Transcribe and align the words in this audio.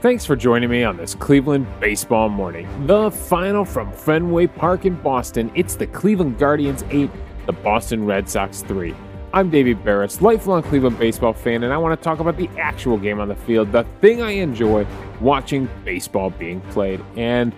Thanks 0.00 0.24
for 0.24 0.34
joining 0.34 0.70
me 0.70 0.82
on 0.82 0.96
this 0.96 1.14
Cleveland 1.14 1.66
baseball 1.78 2.30
morning. 2.30 2.86
The 2.86 3.10
final 3.10 3.66
from 3.66 3.92
Fenway 3.92 4.46
Park 4.46 4.86
in 4.86 4.94
Boston. 4.94 5.52
It's 5.54 5.74
the 5.74 5.86
Cleveland 5.86 6.38
Guardians 6.38 6.84
8, 6.88 7.10
the 7.44 7.52
Boston 7.52 8.06
Red 8.06 8.26
Sox 8.26 8.62
3. 8.62 8.94
I'm 9.34 9.50
David 9.50 9.84
Berris, 9.84 10.22
lifelong 10.22 10.62
Cleveland 10.62 10.98
baseball 10.98 11.34
fan, 11.34 11.64
and 11.64 11.70
I 11.70 11.76
want 11.76 12.00
to 12.00 12.02
talk 12.02 12.18
about 12.18 12.38
the 12.38 12.48
actual 12.58 12.96
game 12.96 13.20
on 13.20 13.28
the 13.28 13.34
field, 13.34 13.72
the 13.72 13.84
thing 14.00 14.22
I 14.22 14.30
enjoy 14.30 14.86
watching 15.20 15.68
baseball 15.84 16.30
being 16.30 16.62
played. 16.70 17.04
And 17.18 17.52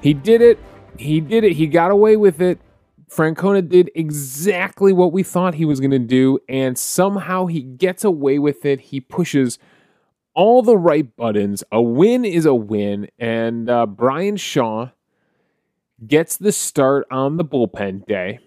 he 0.00 0.14
did 0.14 0.42
it. 0.42 0.60
He 0.96 1.20
did 1.20 1.42
it. 1.42 1.54
He 1.54 1.66
got 1.66 1.90
away 1.90 2.16
with 2.16 2.40
it. 2.40 2.60
Francona 3.10 3.68
did 3.68 3.90
exactly 3.96 4.92
what 4.92 5.12
we 5.12 5.24
thought 5.24 5.54
he 5.54 5.64
was 5.64 5.80
going 5.80 5.90
to 5.90 5.98
do, 5.98 6.38
and 6.48 6.78
somehow 6.78 7.46
he 7.46 7.62
gets 7.62 8.04
away 8.04 8.38
with 8.38 8.64
it. 8.64 8.80
He 8.80 9.00
pushes 9.00 9.58
all 10.34 10.62
the 10.62 10.76
right 10.76 11.14
buttons. 11.16 11.64
A 11.72 11.80
win 11.80 12.24
is 12.24 12.46
a 12.46 12.54
win. 12.54 13.08
And 13.18 13.70
uh, 13.70 13.86
Bryan 13.86 14.36
Shaw 14.36 14.90
gets 16.06 16.36
the 16.36 16.52
start 16.52 17.06
on 17.10 17.36
the 17.36 17.44
bullpen 17.44 18.06
day, 18.06 18.40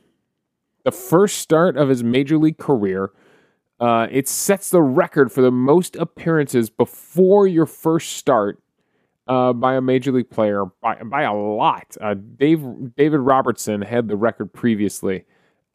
the 0.83 0.91
first 0.91 1.37
start 1.37 1.77
of 1.77 1.89
his 1.89 2.03
major 2.03 2.37
league 2.37 2.57
career. 2.57 3.11
Uh, 3.79 4.07
it 4.09 4.27
sets 4.27 4.69
the 4.69 4.81
record 4.81 5.31
for 5.31 5.41
the 5.41 5.51
most 5.51 5.95
appearances 5.95 6.69
before 6.69 7.47
your 7.47 7.65
first 7.65 8.13
start 8.13 8.59
uh, 9.27 9.53
by 9.53 9.75
a 9.75 9.81
major 9.81 10.11
league 10.11 10.29
player 10.29 10.65
by, 10.81 10.95
by 11.03 11.23
a 11.23 11.33
lot. 11.33 11.95
Uh, 12.01 12.15
Dave 12.15 12.63
David 12.95 13.19
Robertson 13.19 13.81
had 13.81 14.07
the 14.07 14.15
record 14.15 14.53
previously. 14.53 15.25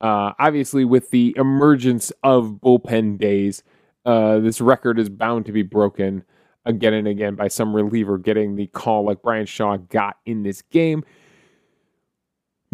Uh, 0.01 0.33
obviously, 0.39 0.85
with 0.85 1.11
the 1.11 1.33
emergence 1.37 2.11
of 2.25 2.59
bullpen 2.63 3.19
days, 3.19 3.63
uh, 4.05 4.39
this 4.41 4.61
record 4.61 4.99
is 4.99 5.09
bound 5.09 5.47
to 5.47 5.53
be 5.53 5.63
broken 5.63 6.25
again 6.65 6.95
and 6.95 7.09
again 7.09 7.35
by 7.35 7.49
some 7.49 7.75
reliever 7.75 8.19
getting 8.19 8.57
the 8.57 8.67
call 8.69 9.05
like 9.05 9.23
Bryan 9.23 9.47
Shaw 9.47 9.77
got 9.77 10.17
in 10.27 10.43
this 10.43 10.63
game. 10.63 11.05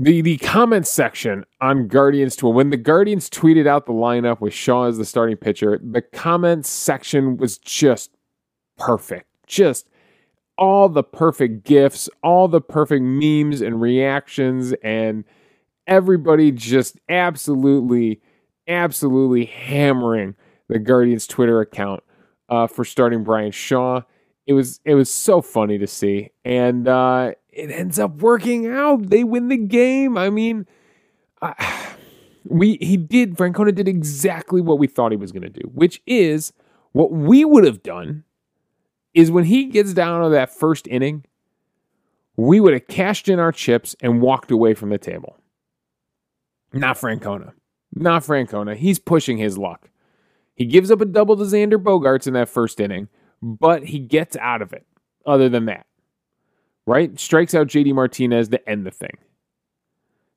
The 0.01 0.21
the 0.21 0.39
comment 0.39 0.87
section 0.87 1.45
on 1.61 1.89
Guardians 1.89 2.37
to 2.37 2.49
when 2.49 2.71
the 2.71 2.77
Guardians 2.77 3.29
tweeted 3.29 3.67
out 3.67 3.87
the 3.87 3.93
lineup 3.93 4.41
with 4.41 4.55
Shaw 4.55 4.85
as 4.85 4.97
the 4.97 5.05
starting 5.05 5.37
pitcher, 5.37 5.81
the 5.83 6.03
comment 6.03 6.67
section 6.67 7.37
was 7.37 7.59
just 7.59 8.11
perfect. 8.77 9.27
Just 9.47 9.89
all 10.57 10.89
the 10.89 11.03
perfect 11.03 11.65
gifs, 11.65 12.09
all 12.23 12.47
the 12.49 12.61
perfect 12.61 13.03
memes 13.03 13.61
and 13.61 13.81
reactions, 13.81 14.73
and 14.85 15.25
everybody 15.87 16.53
just 16.53 16.99
absolutely, 17.09 18.21
absolutely 18.69 19.47
hammering 19.47 20.37
the 20.69 20.79
Guardians 20.79 21.27
Twitter 21.27 21.61
account 21.61 22.03
uh, 22.49 22.67
for 22.67 22.85
starting 22.85 23.25
Bryan 23.25 23.51
Shaw. 23.51 24.03
It 24.47 24.53
was 24.55 24.81
it 24.85 24.95
was 24.95 25.11
so 25.11 25.43
funny 25.43 25.79
to 25.79 25.87
see, 25.87 26.31
and 26.45 26.89
uh, 26.89 27.33
it 27.51 27.71
ends 27.71 27.99
up 27.99 28.17
working 28.17 28.67
out. 28.67 29.11
They 29.11 29.25
win 29.25 29.49
the 29.49 29.59
game. 29.59 30.17
I 30.17 30.31
mean, 30.31 30.67
uh, 31.43 31.55
we 32.45 32.79
he 32.81 32.97
did 32.97 33.37
Francona 33.37 33.75
did 33.75 33.89
exactly 33.89 34.61
what 34.61 34.79
we 34.79 34.87
thought 34.87 35.13
he 35.13 35.17
was 35.17 35.33
going 35.33 35.43
to 35.43 35.51
do, 35.51 35.69
which 35.75 36.03
is 36.07 36.53
what 36.93 37.13
we 37.13 37.45
would 37.45 37.65
have 37.65 37.83
done. 37.83 38.25
Is 39.15 39.31
when 39.31 39.45
he 39.45 39.65
gets 39.65 39.95
down 39.95 40.23
to 40.23 40.29
that 40.31 40.55
first 40.55 40.87
inning, 40.87 41.25
we 42.37 42.61
would 42.61 42.73
have 42.73 42.87
cashed 42.87 43.29
in 43.29 43.41
our 43.41 43.51
chips 43.53 43.97
and 44.01 44.23
walked 44.23 44.51
away 44.51 44.75
from 44.75 44.91
the 44.91 44.99
table. 44.99 45.37
Not 46.73 46.97
Francona. 46.97 47.53
Not 47.95 48.23
Francona. 48.23 48.77
He's 48.77 48.99
pushing 48.99 49.39
his 49.39 49.59
luck. 49.59 49.91
He 50.59 50.67
gives 50.67 50.91
up 50.91 51.01
a 51.01 51.05
double 51.05 51.37
to 51.37 51.45
Xander 51.45 51.81
Bogaerts 51.81 52.27
in 52.27 52.35
that 52.35 52.49
first 52.49 52.81
inning, 52.81 53.09
but 53.41 53.85
he 53.85 54.01
gets 54.01 54.37
out 54.37 54.61
of 54.61 54.73
it. 54.73 54.85
Other 55.25 55.49
than 55.49 55.67
that, 55.67 55.87
right? 56.85 57.19
Strikes 57.21 57.55
out 57.55 57.69
JD 57.69 57.95
Martinez 57.95 58.49
to 58.49 58.69
end 58.69 58.85
the 58.85 58.91
thing. 58.91 59.17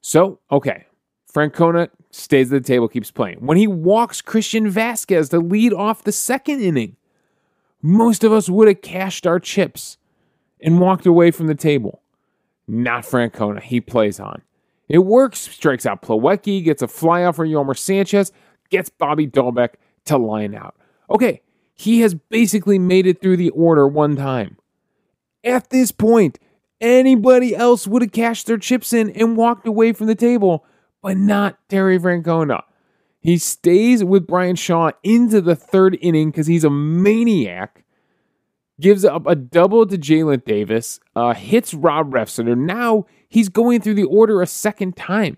So, 0.01 0.39
okay. 0.51 0.85
Francona 1.33 1.89
stays 2.11 2.51
at 2.51 2.61
the 2.61 2.67
table, 2.67 2.89
keeps 2.89 3.09
playing. 3.09 3.37
When 3.39 3.57
he 3.57 3.67
walks 3.67 4.21
Christian 4.21 4.69
Vázquez 4.69 5.29
to 5.29 5.39
lead 5.39 5.73
off 5.73 6.03
the 6.03 6.11
second 6.11 6.61
inning, 6.61 6.97
most 7.81 8.23
of 8.23 8.33
us 8.33 8.49
would 8.49 8.67
have 8.67 8.81
cashed 8.81 9.25
our 9.25 9.39
chips 9.39 9.97
and 10.59 10.79
walked 10.79 11.05
away 11.05 11.31
from 11.31 11.47
the 11.47 11.55
table. 11.55 12.01
Not 12.67 13.03
Francona. 13.05 13.61
He 13.61 13.79
plays 13.81 14.19
on. 14.19 14.41
It 14.89 14.99
works. 14.99 15.39
Strikes 15.39 15.85
out 15.85 16.01
Plawecki, 16.01 16.63
gets 16.63 16.81
a 16.81 16.87
flyout 16.87 17.35
for 17.35 17.47
Yolmer 17.47 17.77
Sanchez, 17.77 18.33
gets 18.69 18.89
Bobby 18.89 19.25
Dalbec 19.25 19.75
to 20.05 20.17
line 20.17 20.55
out. 20.55 20.75
Okay, 21.09 21.41
he 21.73 22.01
has 22.01 22.13
basically 22.13 22.79
made 22.79 23.07
it 23.07 23.21
through 23.21 23.37
the 23.37 23.49
order 23.49 23.87
one 23.87 24.15
time. 24.15 24.57
At 25.43 25.69
this 25.69 25.91
point, 25.91 26.39
anybody 26.79 27.55
else 27.55 27.87
would 27.87 28.01
have 28.01 28.11
cashed 28.11 28.47
their 28.47 28.57
chips 28.57 28.93
in 28.93 29.09
and 29.11 29.35
walked 29.35 29.67
away 29.67 29.93
from 29.93 30.07
the 30.07 30.15
table, 30.15 30.65
but 31.01 31.17
not 31.17 31.57
Terry 31.69 31.99
Francona. 31.99 32.63
He 33.19 33.37
stays 33.37 34.03
with 34.03 34.27
Bryan 34.27 34.55
Shaw 34.55 34.91
into 35.03 35.41
the 35.41 35.55
third 35.55 35.97
inning 36.01 36.31
because 36.31 36.47
he's 36.47 36.63
a 36.63 36.69
maniac. 36.69 37.83
Gives 38.79 39.05
up 39.05 39.27
a 39.27 39.35
double 39.35 39.85
to 39.85 39.95
Jaylin 39.95 40.43
Davis, 40.43 40.99
uh, 41.15 41.35
hits 41.35 41.71
Rob 41.73 42.11
Refsnyder. 42.11 42.57
Now 42.57 43.05
he's 43.29 43.47
going 43.47 43.81
through 43.81 43.93
the 43.93 44.05
order 44.05 44.41
a 44.41 44.47
second 44.47 44.97
time. 44.97 45.37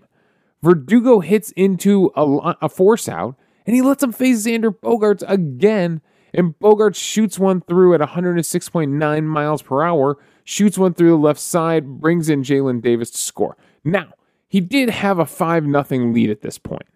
Verdugo 0.62 1.20
hits 1.20 1.50
into 1.52 2.10
a, 2.16 2.54
a 2.62 2.68
force 2.70 3.06
out 3.06 3.36
and 3.66 3.74
he 3.74 3.82
lets 3.82 4.02
him 4.02 4.12
face 4.12 4.46
Xander 4.46 4.74
Bogaerts 4.74 5.24
again. 5.28 6.00
And 6.32 6.58
Bogaerts 6.58 6.96
shoots 6.96 7.38
one 7.38 7.60
through 7.60 7.94
at 7.94 8.00
106.9 8.00 9.24
miles 9.24 9.62
per 9.62 9.82
hour, 9.82 10.18
shoots 10.42 10.76
one 10.76 10.92
through 10.92 11.10
the 11.10 11.16
left 11.16 11.40
side, 11.40 11.86
brings 12.00 12.28
in 12.28 12.42
Jaylin 12.42 12.82
Davis 12.82 13.10
to 13.12 13.18
score. 13.18 13.56
Now, 13.84 14.14
he 14.48 14.60
did 14.60 14.90
have 14.90 15.18
a 15.18 15.26
5 15.26 15.64
0 15.64 16.12
lead 16.12 16.30
at 16.30 16.42
this 16.42 16.58
point. 16.58 16.86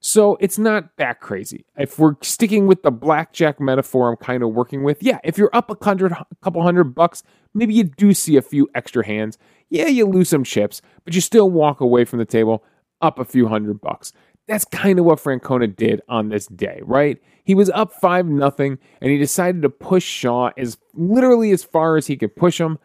So 0.00 0.36
it's 0.40 0.58
not 0.58 0.96
that 0.96 1.20
crazy. 1.20 1.66
If 1.76 1.98
we're 1.98 2.14
sticking 2.22 2.66
with 2.66 2.82
the 2.82 2.90
blackjack 2.90 3.60
metaphor 3.60 4.10
I'm 4.10 4.16
kind 4.16 4.42
of 4.42 4.50
working 4.50 4.82
with, 4.82 5.02
yeah, 5.02 5.18
if 5.22 5.36
you're 5.36 5.50
up 5.52 5.70
a 5.70 5.84
hundred, 5.84 6.12
a 6.12 6.26
couple 6.42 6.62
hundred 6.62 6.94
bucks, 6.94 7.22
maybe 7.52 7.74
you 7.74 7.84
do 7.84 8.14
see 8.14 8.36
a 8.36 8.42
few 8.42 8.68
extra 8.74 9.06
hands. 9.06 9.36
Yeah, 9.68 9.88
you 9.88 10.06
lose 10.06 10.30
some 10.30 10.42
chips, 10.42 10.80
but 11.04 11.14
you 11.14 11.20
still 11.20 11.50
walk 11.50 11.80
away 11.80 12.06
from 12.06 12.18
the 12.18 12.24
table 12.24 12.64
up 13.02 13.18
a 13.18 13.24
few 13.24 13.48
hundred 13.48 13.80
bucks. 13.80 14.12
That's 14.50 14.64
kind 14.64 14.98
of 14.98 15.04
what 15.04 15.20
Francona 15.20 15.76
did 15.76 16.02
on 16.08 16.28
this 16.28 16.48
day, 16.48 16.80
right? 16.82 17.22
He 17.44 17.54
was 17.54 17.70
up 17.70 17.92
5 17.92 18.26
nothing, 18.26 18.78
and 19.00 19.12
he 19.12 19.16
decided 19.16 19.62
to 19.62 19.70
push 19.70 20.02
Shaw 20.02 20.50
as 20.56 20.76
literally 20.92 21.52
as 21.52 21.62
far 21.62 21.96
as 21.96 22.08
he 22.08 22.16
could 22.16 22.34
push 22.34 22.60
him. 22.60 22.80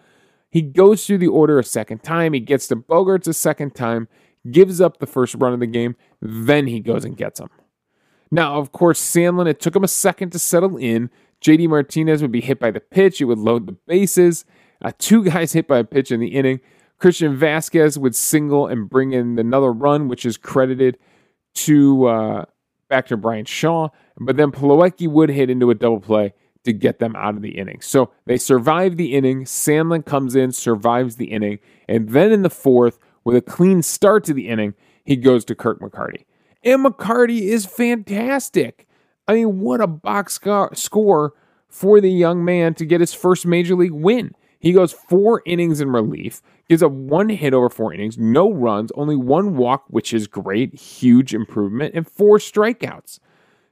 He 0.51 0.61
goes 0.61 1.07
through 1.07 1.17
the 1.17 1.27
order 1.27 1.57
a 1.57 1.63
second 1.63 2.03
time. 2.03 2.33
He 2.33 2.39
gets 2.39 2.67
to 2.67 2.75
Bogaerts 2.75 3.27
a 3.27 3.33
second 3.33 3.73
time, 3.73 4.07
gives 4.51 4.79
up 4.79 4.99
the 4.99 5.07
first 5.07 5.33
run 5.39 5.53
of 5.53 5.59
the 5.59 5.65
game, 5.65 5.95
then 6.21 6.67
he 6.67 6.79
goes 6.79 7.03
and 7.03 7.17
gets 7.17 7.39
him. 7.39 7.49
Now, 8.29 8.59
of 8.59 8.71
course, 8.71 9.01
Sandlin, 9.01 9.47
it 9.47 9.59
took 9.59 9.75
him 9.75 9.83
a 9.83 9.87
second 9.87 10.29
to 10.33 10.39
settle 10.39 10.77
in. 10.77 11.09
JD 11.41 11.67
Martinez 11.67 12.21
would 12.21 12.31
be 12.31 12.41
hit 12.41 12.59
by 12.59 12.69
the 12.69 12.79
pitch, 12.79 13.19
it 13.19 13.25
would 13.25 13.39
load 13.39 13.65
the 13.65 13.77
bases. 13.87 14.45
Uh, 14.83 14.91
two 14.99 15.23
guys 15.31 15.53
hit 15.53 15.67
by 15.67 15.79
a 15.79 15.83
pitch 15.83 16.11
in 16.11 16.19
the 16.19 16.27
inning. 16.27 16.59
Christian 16.99 17.35
Vázquez 17.35 17.97
would 17.97 18.15
single 18.15 18.67
and 18.67 18.87
bring 18.87 19.13
in 19.13 19.39
another 19.39 19.73
run, 19.73 20.07
which 20.07 20.27
is 20.27 20.37
credited 20.37 20.99
to 21.55 22.05
uh, 22.05 22.45
back 22.89 23.07
to 23.07 23.17
Bryan 23.17 23.45
Shaw, 23.45 23.89
but 24.17 24.37
then 24.37 24.51
Plawecki 24.51 25.07
would 25.07 25.29
hit 25.29 25.49
into 25.49 25.69
a 25.69 25.75
double 25.75 25.99
play 25.99 26.33
to 26.63 26.73
get 26.73 26.99
them 26.99 27.15
out 27.15 27.35
of 27.35 27.41
the 27.41 27.57
inning. 27.57 27.81
So 27.81 28.11
they 28.25 28.37
survive 28.37 28.97
the 28.97 29.13
inning. 29.13 29.43
Sandlin 29.43 30.05
comes 30.05 30.35
in, 30.35 30.51
survives 30.51 31.15
the 31.15 31.25
inning, 31.25 31.59
and 31.87 32.09
then 32.09 32.31
in 32.31 32.41
the 32.41 32.49
fourth, 32.49 32.99
with 33.23 33.35
a 33.35 33.41
clean 33.41 33.81
start 33.81 34.23
to 34.25 34.33
the 34.33 34.47
inning, 34.47 34.75
he 35.03 35.15
goes 35.15 35.45
to 35.45 35.55
Kirk 35.55 35.79
McCarty. 35.79 36.25
And 36.63 36.83
McCarty 36.85 37.41
is 37.41 37.65
fantastic. 37.65 38.87
I 39.27 39.33
mean, 39.35 39.59
what 39.59 39.81
a 39.81 39.87
box 39.87 40.39
score 40.73 41.33
for 41.67 42.01
the 42.01 42.11
young 42.11 42.45
man 42.45 42.73
to 42.75 42.85
get 42.85 43.01
his 43.01 43.13
first 43.13 43.45
major 43.45 43.75
league 43.75 43.91
win. 43.91 44.33
He 44.65 44.73
goes 44.73 44.93
four 44.93 45.43
innings 45.45 45.79
in 45.79 45.91
relief, 45.91 46.41
gives 46.67 46.81
up 46.81 46.91
one 46.91 47.29
hit 47.29 47.53
over 47.53 47.69
four 47.69 47.93
innings, 47.93 48.17
no 48.17 48.51
runs, 48.51 48.91
only 48.95 49.15
one 49.15 49.57
walk, 49.57 49.83
which 49.89 50.11
is 50.11 50.25
great, 50.25 50.73
huge 50.73 51.35
improvement, 51.35 51.93
and 51.93 52.09
four 52.09 52.39
strikeouts. 52.39 53.19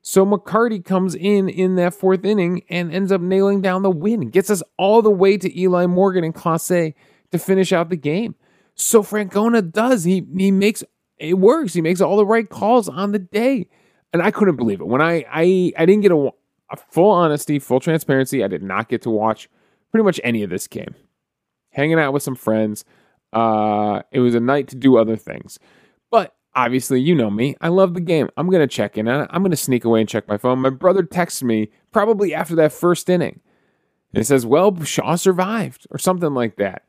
So 0.03 0.23
McCarty 0.23 0.85
comes 0.85 1.15
in 1.15 1.49
in 1.49 1.77
that 1.77 1.95
fourth 1.95 2.23
inning 2.23 2.61
and 2.69 2.93
ends 2.93 3.11
up 3.11 3.21
nailing 3.21 3.59
down 3.59 3.81
the 3.81 3.89
win, 3.89 4.29
gets 4.29 4.51
us 4.51 4.61
all 4.77 5.01
the 5.01 5.09
way 5.09 5.35
to 5.35 5.59
Eli 5.59 5.87
Morgan 5.87 6.23
and 6.23 6.35
Clase 6.35 6.93
to 7.31 7.39
finish 7.39 7.73
out 7.73 7.89
the 7.89 7.97
game. 7.97 8.35
So 8.75 9.01
Francona 9.01 9.71
does. 9.71 10.03
He 10.03 10.23
he 10.37 10.51
makes 10.51 10.83
it 11.17 11.39
works. 11.39 11.73
He 11.73 11.81
makes 11.81 12.01
all 12.01 12.17
the 12.17 12.25
right 12.27 12.47
calls 12.47 12.87
on 12.87 13.13
the 13.13 13.19
day, 13.19 13.67
and 14.13 14.21
I 14.21 14.29
couldn't 14.29 14.57
believe 14.57 14.79
it 14.79 14.85
when 14.85 15.01
I 15.01 15.25
I 15.27 15.73
I 15.75 15.87
didn't 15.87 16.01
get 16.01 16.11
a, 16.11 16.29
a 16.69 16.77
full 16.91 17.09
honesty, 17.09 17.57
full 17.57 17.79
transparency. 17.79 18.43
I 18.43 18.47
did 18.47 18.61
not 18.61 18.89
get 18.89 19.01
to 19.01 19.09
watch 19.09 19.49
pretty 19.93 20.03
much 20.03 20.19
any 20.23 20.41
of 20.41 20.49
this 20.49 20.67
game. 20.67 20.95
Hanging 21.69 21.99
out 21.99 22.13
with 22.13 22.23
some 22.23 22.35
friends. 22.35 22.83
Uh, 23.31 24.01
it 24.11 24.19
was 24.19 24.33
a 24.33 24.39
night 24.39 24.67
to 24.69 24.75
do 24.75 24.97
other 24.97 25.15
things. 25.15 25.59
But 26.09 26.35
obviously, 26.55 26.99
you 26.99 27.13
know 27.13 27.29
me. 27.29 27.55
I 27.61 27.67
love 27.67 27.93
the 27.93 28.01
game. 28.01 28.27
I'm 28.35 28.49
going 28.49 28.67
to 28.67 28.75
check 28.75 28.97
in. 28.97 29.07
I'm 29.07 29.27
going 29.29 29.51
to 29.51 29.57
sneak 29.57 29.85
away 29.85 29.99
and 29.99 30.09
check 30.09 30.27
my 30.27 30.37
phone. 30.37 30.59
My 30.59 30.71
brother 30.71 31.03
texts 31.03 31.43
me 31.43 31.69
probably 31.91 32.33
after 32.33 32.55
that 32.55 32.73
first 32.73 33.07
inning. 33.07 33.39
And 34.13 34.21
it 34.21 34.25
says, 34.25 34.47
well, 34.47 34.83
Shaw 34.83 35.15
survived 35.15 35.85
or 35.91 35.99
something 35.99 36.33
like 36.33 36.55
that. 36.57 36.83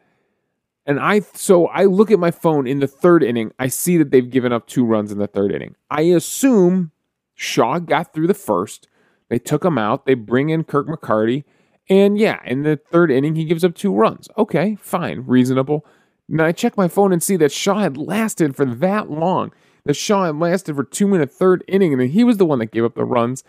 And 0.86 0.98
I, 0.98 1.20
so 1.20 1.66
I 1.66 1.84
look 1.84 2.10
at 2.10 2.18
my 2.18 2.30
phone 2.30 2.66
in 2.66 2.80
the 2.80 2.86
third 2.86 3.22
inning. 3.22 3.52
I 3.58 3.68
see 3.68 3.98
that 3.98 4.10
they've 4.10 4.28
given 4.28 4.52
up 4.52 4.66
two 4.66 4.84
runs 4.84 5.12
in 5.12 5.18
the 5.18 5.26
third 5.26 5.52
inning. 5.52 5.76
I 5.90 6.02
assume 6.02 6.90
Shaw 7.34 7.78
got 7.80 8.14
through 8.14 8.28
the 8.28 8.34
first. 8.34 8.88
They 9.28 9.38
took 9.38 9.64
him 9.64 9.76
out. 9.76 10.06
They 10.06 10.14
bring 10.14 10.48
in 10.48 10.64
Kirk 10.64 10.86
McCarty. 10.86 11.44
And 11.88 12.18
yeah, 12.18 12.40
in 12.44 12.62
the 12.62 12.76
third 12.76 13.10
inning, 13.10 13.36
he 13.36 13.44
gives 13.44 13.64
up 13.64 13.74
two 13.74 13.92
runs. 13.94 14.28
Okay, 14.38 14.76
fine, 14.80 15.24
reasonable. 15.26 15.84
Now 16.28 16.46
I 16.46 16.52
check 16.52 16.76
my 16.76 16.88
phone 16.88 17.12
and 17.12 17.22
see 17.22 17.36
that 17.36 17.52
Shaw 17.52 17.80
had 17.80 17.96
lasted 17.96 18.56
for 18.56 18.64
that 18.64 19.10
long. 19.10 19.52
That 19.84 19.94
Shaw 19.94 20.24
had 20.24 20.36
lasted 20.36 20.76
for 20.76 20.84
two 20.84 21.06
minute 21.06 21.30
third 21.30 21.62
inning, 21.68 21.92
and 21.92 22.00
then 22.00 22.08
he 22.08 22.24
was 22.24 22.38
the 22.38 22.46
one 22.46 22.58
that 22.60 22.72
gave 22.72 22.84
up 22.84 22.94
the 22.94 23.04
runs. 23.04 23.44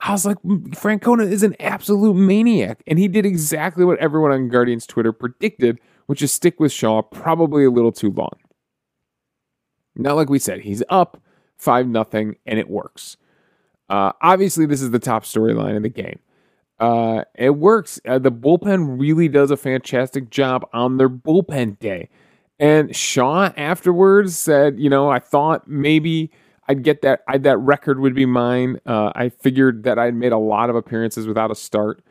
I 0.00 0.12
was 0.12 0.26
like, 0.26 0.36
Francona 0.42 1.30
is 1.30 1.42
an 1.42 1.56
absolute 1.58 2.14
maniac. 2.14 2.82
And 2.86 2.98
he 2.98 3.08
did 3.08 3.24
exactly 3.24 3.84
what 3.84 3.98
everyone 3.98 4.32
on 4.32 4.48
Guardians 4.48 4.86
Twitter 4.86 5.12
predicted, 5.12 5.80
which 6.06 6.20
is 6.20 6.32
stick 6.32 6.60
with 6.60 6.72
Shaw 6.72 7.02
probably 7.02 7.64
a 7.64 7.70
little 7.70 7.92
too 7.92 8.10
long. 8.10 8.36
Not 9.94 10.16
like 10.16 10.28
we 10.28 10.38
said, 10.38 10.60
he's 10.60 10.82
up 10.90 11.22
5 11.56 11.88
nothing, 11.88 12.36
and 12.44 12.58
it 12.58 12.68
works. 12.68 13.16
Uh, 13.88 14.12
obviously, 14.20 14.66
this 14.66 14.82
is 14.82 14.90
the 14.90 14.98
top 14.98 15.24
storyline 15.24 15.74
in 15.74 15.82
the 15.82 15.88
game. 15.88 16.18
Uh, 16.78 17.24
it 17.34 17.56
works. 17.56 18.00
Uh, 18.06 18.18
the 18.18 18.32
bullpen 18.32 19.00
really 19.00 19.28
does 19.28 19.50
a 19.50 19.56
fantastic 19.56 20.30
job 20.30 20.68
on 20.72 20.96
their 20.98 21.08
bullpen 21.08 21.78
day. 21.78 22.08
And 22.58 22.94
Shaw 22.94 23.50
afterwards 23.56 24.36
said, 24.36 24.78
you 24.78 24.88
know, 24.90 25.10
I 25.10 25.18
thought 25.18 25.68
maybe 25.68 26.30
I'd 26.68 26.82
get 26.82 27.02
that. 27.02 27.22
I, 27.28 27.38
that 27.38 27.58
record 27.58 28.00
would 28.00 28.14
be 28.14 28.26
mine. 28.26 28.80
Uh, 28.86 29.12
I 29.14 29.28
figured 29.28 29.84
that 29.84 29.98
I'd 29.98 30.14
made 30.14 30.32
a 30.32 30.38
lot 30.38 30.70
of 30.70 30.76
appearances 30.76 31.26
without 31.26 31.50
a 31.50 31.54
start. 31.54 32.02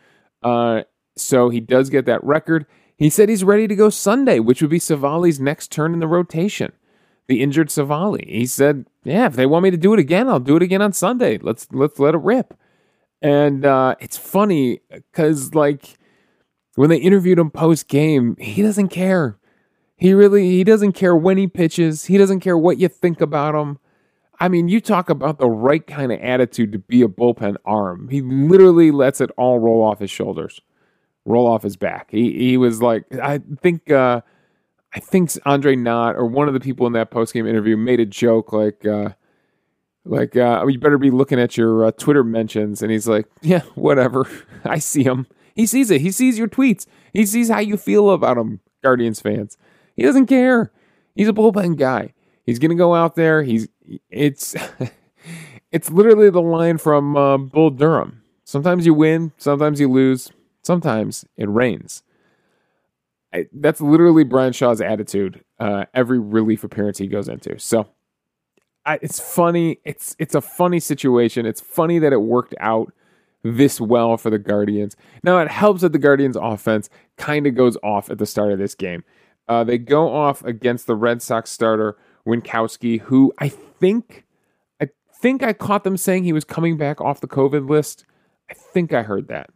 Uh, 0.44 0.81
so 1.15 1.50
he 1.50 1.59
does 1.59 1.89
get 1.89 2.06
that 2.06 2.23
record. 2.23 2.65
He 2.97 3.09
said 3.09 3.29
he's 3.29 3.44
ready 3.44 3.67
to 3.67 3.75
go 3.75 3.89
Sunday, 3.89 4.39
which 4.39 4.62
would 4.62 4.71
be 4.71 4.79
Civale's 4.79 5.39
next 5.39 5.71
turn 5.71 5.94
in 5.94 6.00
the 6.00 6.07
rotation. 6.07 6.71
The 7.27 7.41
injured 7.41 7.69
Savali. 7.69 8.29
He 8.29 8.45
said, 8.45 8.85
"Yeah, 9.03 9.25
if 9.25 9.33
they 9.33 9.47
want 9.47 9.63
me 9.63 9.71
to 9.71 9.77
do 9.77 9.94
it 9.94 10.00
again, 10.00 10.29
I'll 10.29 10.39
do 10.39 10.57
it 10.57 10.62
again 10.62 10.81
on 10.83 10.94
Sunday. 10.94 11.39
Let's 11.39 11.67
let's 11.71 11.97
let 11.97 12.13
it 12.13 12.21
rip." 12.21 12.53
And 13.25 13.66
uh, 13.66 13.95
it's 14.00 14.18
funny 14.18 14.81
because 14.92 15.56
like 15.56 15.98
when 16.75 16.92
they 16.92 16.98
interviewed 16.98 17.39
him 17.39 17.50
post 17.50 17.88
game, 17.88 18.36
he 18.39 18.62
doesn't 18.62 18.89
care. 18.89 19.39
He 19.95 20.13
really 20.13 20.48
he 20.48 20.63
doesn't 20.63 20.92
care 20.92 21.16
when 21.16 21.36
he 21.36 21.48
pitches. 21.48 22.06
He 22.06 22.19
doesn't 22.19 22.42
care 22.42 22.56
what 22.56 22.77
you 22.77 22.88
think 22.88 23.22
about 23.22 23.56
him. 23.56 23.80
I 24.39 24.48
mean, 24.48 24.68
you 24.68 24.80
talk 24.80 25.10
about 25.10 25.39
the 25.39 25.50
right 25.50 25.88
kind 25.88 26.12
of 26.12 26.19
attitude 26.19 26.72
to 26.74 26.77
be 26.77 27.01
a 27.01 27.07
bullpen 27.07 27.56
arm. 27.66 28.10
He 28.10 28.22
literally 28.22 28.92
lets 28.92 29.19
it 29.19 29.31
all 29.38 29.57
roll 29.57 29.81
off 29.81 30.01
his 30.01 30.12
shoulders, 30.12 30.62
roll 31.25 31.48
off 31.48 31.63
his 31.63 31.77
back. 31.77 32.12
He 32.12 32.31
he 32.31 32.57
was 32.57 32.80
like, 32.80 33.06
I 33.16 33.39
think, 33.60 33.89
uh, 33.89 34.22
I 34.94 35.00
think 35.00 35.31
Andre 35.48 35.75
Knott 35.75 36.16
or 36.16 36.27
one 36.27 36.48
of 36.48 36.54
the 36.54 36.60
people 36.60 36.86
in 36.86 36.94
that 36.94 37.10
post 37.10 37.33
game 37.33 37.48
interview 37.48 37.75
made 37.75 38.00
a 38.00 38.06
joke 38.06 38.54
like, 38.54 38.86
uh, 38.86 39.13
like 40.05 40.37
uh, 40.37 40.65
you 40.67 40.79
better 40.79 40.97
be 40.97 41.11
looking 41.11 41.39
at 41.39 41.57
your 41.57 41.85
uh, 41.85 41.91
Twitter 41.91 42.23
mentions, 42.23 42.81
and 42.81 42.91
he's 42.91 43.07
like, 43.07 43.27
yeah, 43.41 43.61
whatever. 43.73 44.27
I 44.63 44.79
see 44.79 45.03
him. 45.03 45.27
He 45.55 45.65
sees 45.65 45.89
it. 45.89 46.01
He 46.01 46.11
sees 46.11 46.37
your 46.37 46.47
tweets. 46.47 46.85
He 47.13 47.25
sees 47.25 47.49
how 47.49 47.59
you 47.59 47.77
feel 47.77 48.11
about 48.11 48.37
him, 48.37 48.59
Guardians 48.83 49.19
fans. 49.19 49.57
He 49.95 50.03
doesn't 50.03 50.27
care. 50.27 50.71
He's 51.15 51.29
a 51.29 51.33
bullpen 51.33 51.77
guy. 51.77 52.13
He's 52.43 52.59
gonna 52.59 52.75
go 52.75 52.93
out 52.93 53.15
there. 53.15 53.41
He's 53.43 53.67
it's 54.09 54.55
it's 55.71 55.89
literally 55.89 56.29
the 56.29 56.41
line 56.41 56.77
from 56.77 57.15
uh, 57.15 57.37
Bull 57.37 57.71
Durham. 57.71 58.21
Sometimes 58.43 58.85
you 58.85 58.93
win, 58.93 59.31
sometimes 59.37 59.79
you 59.79 59.89
lose, 59.89 60.31
sometimes 60.61 61.25
it 61.35 61.49
rains. 61.49 62.03
I, 63.33 63.47
that's 63.51 63.81
literally 63.81 64.23
Bryan 64.23 64.53
Shaw's 64.53 64.81
attitude. 64.81 65.43
Uh, 65.59 65.85
every 65.93 66.19
relief 66.19 66.63
appearance 66.63 66.99
he 66.99 67.07
goes 67.07 67.27
into. 67.27 67.57
So 67.59 67.87
I, 68.85 68.99
it's 69.01 69.19
funny. 69.19 69.79
It's 69.83 70.15
it's 70.19 70.35
a 70.35 70.41
funny 70.41 70.79
situation. 70.79 71.45
It's 71.45 71.61
funny 71.61 71.99
that 71.99 72.13
it 72.13 72.21
worked 72.21 72.55
out 72.59 72.93
this 73.43 73.79
well 73.79 74.17
for 74.17 74.29
the 74.29 74.39
Guardians. 74.39 74.95
Now 75.23 75.39
it 75.39 75.49
helps 75.49 75.81
that 75.81 75.91
the 75.91 75.99
Guardians 75.99 76.35
offense 76.35 76.89
kind 77.17 77.47
of 77.47 77.55
goes 77.55 77.77
off 77.83 78.09
at 78.09 78.17
the 78.17 78.25
start 78.25 78.51
of 78.51 78.59
this 78.59 78.75
game. 78.75 79.03
Uh, 79.47 79.63
they 79.63 79.77
go 79.77 80.11
off 80.11 80.43
against 80.43 80.87
the 80.87 80.95
Red 80.95 81.21
Sox 81.21 81.51
starter 81.51 81.97
Winckowski, 82.27 83.01
who 83.01 83.33
I 83.37 83.49
think 83.49 84.25
I 84.81 84.89
think 85.21 85.43
I 85.43 85.53
caught 85.53 85.83
them 85.83 85.97
saying 85.97 86.23
he 86.23 86.33
was 86.33 86.43
coming 86.43 86.77
back 86.77 86.99
off 87.01 87.21
the 87.21 87.27
COVID 87.27 87.69
list. 87.69 88.05
I 88.49 88.53
think 88.53 88.93
I 88.93 89.03
heard 89.03 89.27
that. 89.27 89.49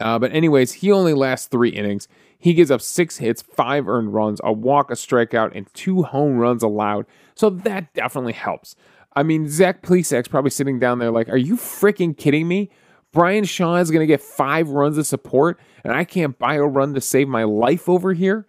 Uh, 0.00 0.18
but 0.18 0.32
anyways, 0.32 0.72
he 0.72 0.90
only 0.90 1.14
lasts 1.14 1.46
three 1.46 1.70
innings. 1.70 2.08
He 2.44 2.52
gives 2.52 2.70
up 2.70 2.82
six 2.82 3.16
hits, 3.16 3.40
five 3.40 3.88
earned 3.88 4.12
runs, 4.12 4.38
a 4.44 4.52
walk, 4.52 4.90
a 4.90 4.94
strikeout, 4.94 5.52
and 5.54 5.72
two 5.72 6.02
home 6.02 6.36
runs 6.36 6.62
allowed. 6.62 7.06
So 7.34 7.48
that 7.48 7.94
definitely 7.94 8.34
helps. 8.34 8.76
I 9.16 9.22
mean, 9.22 9.48
Zach 9.48 9.80
Plesac's 9.82 10.28
probably 10.28 10.50
sitting 10.50 10.78
down 10.78 10.98
there 10.98 11.10
like, 11.10 11.30
"Are 11.30 11.38
you 11.38 11.56
freaking 11.56 12.16
kidding 12.16 12.46
me? 12.46 12.70
Bryan 13.12 13.44
Shaw 13.44 13.76
is 13.76 13.90
going 13.90 14.00
to 14.00 14.06
get 14.06 14.20
five 14.20 14.68
runs 14.68 14.98
of 14.98 15.06
support, 15.06 15.58
and 15.84 15.94
I 15.94 16.04
can't 16.04 16.38
buy 16.38 16.56
a 16.56 16.64
run 16.64 16.92
to 16.94 17.00
save 17.00 17.28
my 17.28 17.44
life 17.44 17.88
over 17.88 18.12
here." 18.12 18.46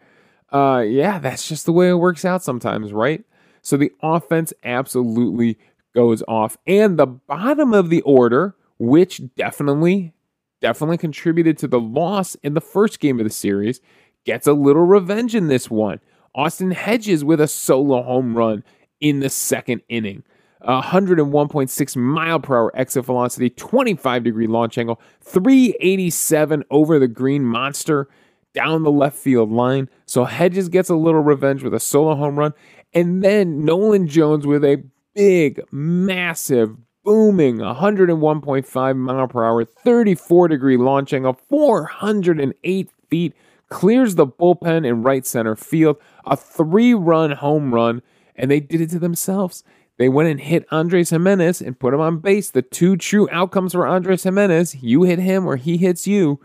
uh, 0.52 0.80
yeah, 0.80 1.20
that's 1.20 1.48
just 1.48 1.66
the 1.66 1.74
way 1.74 1.90
it 1.90 1.96
works 1.96 2.24
out 2.24 2.44
sometimes, 2.44 2.94
right? 2.94 3.24
So 3.62 3.78
the 3.78 3.92
offense 4.02 4.54
absolutely 4.64 5.58
goes 5.94 6.24
off. 6.28 6.58
And 6.68 6.98
the 6.98 7.08
bottom 7.08 7.74
of 7.74 7.90
the 7.90 8.02
order, 8.02 8.56
which 8.78 9.22
definitely, 9.36 10.14
definitely 10.62 10.98
contributed 10.98 11.58
to 11.60 11.68
the 11.68 11.80
loss 11.80 12.36
in 12.36 12.54
the 12.54 12.62
first 12.62 13.00
game 13.00 13.20
of 13.20 13.26
the 13.26 13.32
series, 13.32 13.82
gets 14.26 14.48
a 14.48 14.54
little 14.54 14.84
revenge 14.84 15.36
in 15.36 15.48
this 15.48 15.70
one. 15.70 16.00
Austin 16.34 16.72
Hedges 16.72 17.24
with 17.24 17.40
a 17.40 17.48
solo 17.48 18.04
home 18.04 18.36
run 18.38 18.64
in 19.00 19.20
the 19.20 19.30
second 19.30 19.82
inning. 19.90 20.24
101.6 20.64 21.96
mile 21.96 22.40
per 22.40 22.58
hour 22.58 22.72
exit 22.76 23.06
velocity, 23.06 23.50
25 23.52 24.24
degree 24.24 24.48
launch 24.48 24.78
angle, 24.78 25.00
387 25.22 26.64
over 26.72 26.98
the 26.98 27.08
green 27.08 27.44
monster 27.44 28.10
down 28.54 28.84
the 28.84 28.92
left 28.92 29.16
field 29.16 29.52
line. 29.52 29.90
So 30.06 30.24
Hedges 30.24 30.70
gets 30.70 30.90
a 30.90 30.96
little 30.96 31.22
revenge 31.22 31.62
with 31.62 31.74
a 31.74 31.80
solo 31.80 32.16
home 32.16 32.40
run. 32.40 32.54
And 32.94 33.24
then 33.24 33.64
Nolan 33.64 34.08
Jones 34.08 34.48
with 34.48 34.64
a 34.64 34.84
big, 35.14 35.62
massive, 35.72 36.76
booming 37.06 37.60
101.5 37.60 38.98
mile 38.98 39.28
per 39.28 39.46
hour, 39.46 39.64
34 39.64 40.48
degree 40.50 40.76
launch 40.76 41.14
angle, 41.14 41.34
408 41.34 42.90
feet, 43.10 43.34
clears 43.70 44.16
the 44.16 44.28
bullpen 44.28 44.86
in 44.86 45.04
right 45.04 45.26
center 45.26 45.56
field, 45.56 45.98
a 46.26 46.36
three 46.36 46.94
run 46.94 47.32
home 47.32 47.74
run, 47.74 48.02
and 48.36 48.52
they 48.52 48.60
did 48.60 48.82
it 48.82 48.90
to 48.90 49.00
themselves. 49.00 49.64
They 49.98 50.10
went 50.10 50.28
and 50.28 50.42
hit 50.42 50.66
Andres 50.72 51.12
Gimenez 51.12 51.62
and 51.62 51.80
put 51.80 51.94
him 51.94 52.02
on 52.02 52.18
base. 52.18 52.50
The 52.50 52.62
two 52.62 52.98
true 52.98 53.30
outcomes 53.32 53.72
for 53.72 53.88
Andres 53.88 54.24
Gimenez 54.24 54.84
you 54.84 55.04
hit 55.04 55.20
him 55.20 55.48
or 55.48 55.56
he 55.56 55.78
hits 55.78 56.06
you. 56.06 56.42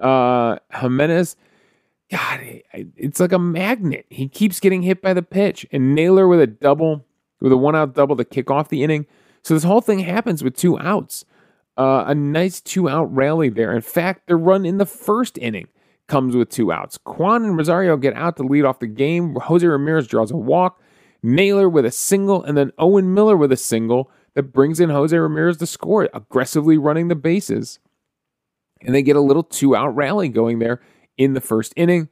Uh, 0.00 0.58
Gimenez 0.74 1.36
God, 2.10 2.40
it's 2.72 3.20
like 3.20 3.32
a 3.32 3.38
magnet. 3.38 4.06
He 4.08 4.28
keeps 4.28 4.60
getting 4.60 4.82
hit 4.82 5.02
by 5.02 5.12
the 5.12 5.22
pitch. 5.22 5.66
And 5.70 5.94
Naylor 5.94 6.26
with 6.26 6.40
a 6.40 6.46
double, 6.46 7.04
with 7.40 7.52
a 7.52 7.56
one 7.56 7.76
out 7.76 7.94
double 7.94 8.16
to 8.16 8.24
kick 8.24 8.50
off 8.50 8.68
the 8.68 8.82
inning. 8.82 9.06
So 9.48 9.54
this 9.54 9.64
whole 9.64 9.80
thing 9.80 10.00
happens 10.00 10.44
with 10.44 10.58
two 10.58 10.78
outs. 10.78 11.24
Uh, 11.78 12.04
a 12.06 12.14
nice 12.14 12.60
two 12.60 12.86
out 12.86 13.04
rally 13.04 13.48
there. 13.48 13.74
In 13.74 13.80
fact, 13.80 14.26
the 14.26 14.36
run 14.36 14.66
in 14.66 14.76
the 14.76 14.84
first 14.84 15.38
inning 15.38 15.68
comes 16.06 16.36
with 16.36 16.50
two 16.50 16.70
outs. 16.70 16.98
Kwan 16.98 17.44
and 17.44 17.56
Rosario 17.56 17.96
get 17.96 18.12
out 18.12 18.36
to 18.36 18.42
lead 18.42 18.66
off 18.66 18.78
the 18.78 18.86
game. 18.86 19.34
Jose 19.36 19.66
Ramirez 19.66 20.06
draws 20.06 20.30
a 20.30 20.36
walk. 20.36 20.82
Naylor 21.22 21.66
with 21.66 21.86
a 21.86 21.90
single, 21.90 22.44
and 22.44 22.58
then 22.58 22.72
Owen 22.76 23.14
Miller 23.14 23.38
with 23.38 23.50
a 23.50 23.56
single 23.56 24.10
that 24.34 24.52
brings 24.52 24.80
in 24.80 24.90
Jose 24.90 25.16
Ramirez 25.16 25.56
to 25.56 25.66
score, 25.66 26.10
aggressively 26.12 26.76
running 26.76 27.08
the 27.08 27.14
bases. 27.14 27.78
And 28.82 28.94
they 28.94 29.00
get 29.00 29.16
a 29.16 29.22
little 29.22 29.42
two 29.42 29.74
out 29.74 29.96
rally 29.96 30.28
going 30.28 30.58
there 30.58 30.82
in 31.16 31.32
the 31.32 31.40
first 31.40 31.72
inning. 31.74 32.10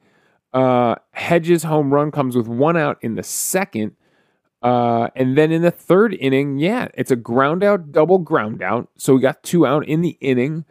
Uh, 0.53 0.95
Hedges' 1.11 1.61
home 1.61 1.93
run 1.93 2.09
comes 2.09 2.35
with 2.35 2.47
one 2.47 2.77
out 2.77 2.97
in 3.01 3.13
the 3.13 3.21
second. 3.21 3.95
Uh, 4.61 5.09
and 5.15 5.37
then 5.37 5.51
in 5.51 5.61
the 5.61 5.71
third 5.71 6.13
inning, 6.15 6.57
yeah, 6.57 6.87
it's 6.95 7.11
a 7.11 7.15
ground 7.15 7.63
out, 7.63 7.91
double 7.91 8.17
ground 8.17 8.61
out. 8.61 8.89
So 8.97 9.13
we 9.13 9.21
got 9.21 9.43
two 9.43 9.65
out 9.65 9.87
in 9.87 10.01
the 10.01 10.17
inning. 10.19 10.65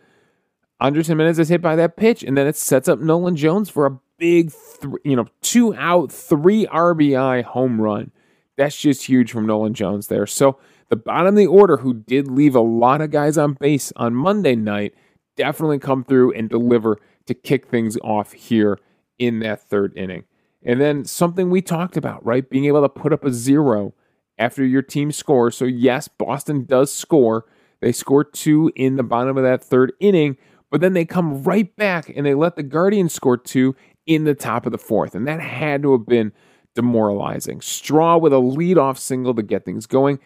Andres 0.81 1.07
Gimenez 1.07 1.39
is 1.39 1.49
hit 1.49 1.63
by 1.63 1.77
that 1.77 1.97
pitch, 1.97 2.23
and 2.23 2.37
then 2.37 2.47
it 2.47 2.57
sets 2.57 2.89
up 2.89 2.99
Nolan 2.99 3.37
Jones 3.37 3.71
for 3.71 3.87
a 3.87 3.99
big, 4.19 4.53
th- 4.81 4.95
you 5.05 5.17
know, 5.17 5.27
two 5.41 5.75
out, 5.75 6.13
three 6.13 6.67
RBI 6.67 7.45
home 7.45 7.81
run. 7.81 8.11
That's 8.57 8.77
just 8.77 9.05
huge 9.05 9.33
from 9.33 9.47
Nolan 9.47 9.75
Jones 9.75 10.09
there. 10.09 10.27
So 10.27 10.59
the 10.89 10.97
bottom 10.97 11.29
of 11.29 11.37
the 11.37 11.47
order, 11.47 11.79
who 11.79 11.95
did 11.95 12.29
leave 12.29 12.55
a 12.55 12.61
lot 12.61 13.01
of 13.01 13.11
guys 13.11 13.39
on 13.39 13.55
base 13.55 13.93
on 13.97 14.15
Monday 14.15 14.57
night, 14.57 14.95
definitely 15.37 15.79
come 15.79 16.05
through 16.05 16.33
and 16.33 16.49
deliver 16.49 16.99
to 17.27 17.35
kick 17.35 17.67
things 17.67 17.97
off 18.03 18.33
here 18.33 18.79
in 19.19 19.41
that 19.41 19.63
third 19.63 19.97
inning. 19.97 20.25
And 20.67 20.81
then 20.81 21.05
something 21.05 21.49
we 21.49 21.63
talked 21.63 21.97
about, 21.97 22.27
right? 22.27 22.49
Being 22.51 22.65
able 22.67 22.83
to 22.83 22.89
put 22.89 23.13
up 23.13 23.25
a 23.25 23.33
zero 23.33 23.95
after 24.37 24.65
your 24.65 24.83
team 24.83 25.13
scores. 25.13 25.57
So, 25.57 25.65
yes, 25.65 26.09
Boston 26.09 26.65
does 26.65 26.93
score. 26.93 27.47
They 27.81 27.93
score 27.93 28.25
two 28.25 28.73
in 28.75 28.97
the 28.97 29.05
bottom 29.05 29.37
of 29.37 29.45
that 29.45 29.63
third 29.63 29.93
inning, 30.01 30.37
but 30.71 30.81
then 30.81 30.93
they 30.93 31.05
come 31.05 31.43
right 31.45 31.75
back 31.77 32.13
and 32.15 32.27
they 32.27 32.35
let 32.35 32.57
the 32.57 32.63
Guardians 32.65 33.15
score 33.15 33.37
two 33.37 33.77
in 34.07 34.25
the 34.25 34.35
top 34.35 34.67
of 34.67 34.73
the 34.73 34.79
fourth. 34.79 35.15
And 35.15 35.27
that 35.29 35.41
had 35.41 35.83
to 35.83 35.93
have 35.93 36.07
been 36.07 36.33
demoralizing. 36.75 37.61
Straw 37.61 38.17
with 38.17 38.33
a 38.33 38.39
lead-off 38.39 38.99
single 38.99 39.35
to 39.35 39.43
get 39.43 39.65
things 39.65 39.87
going. 39.87 40.19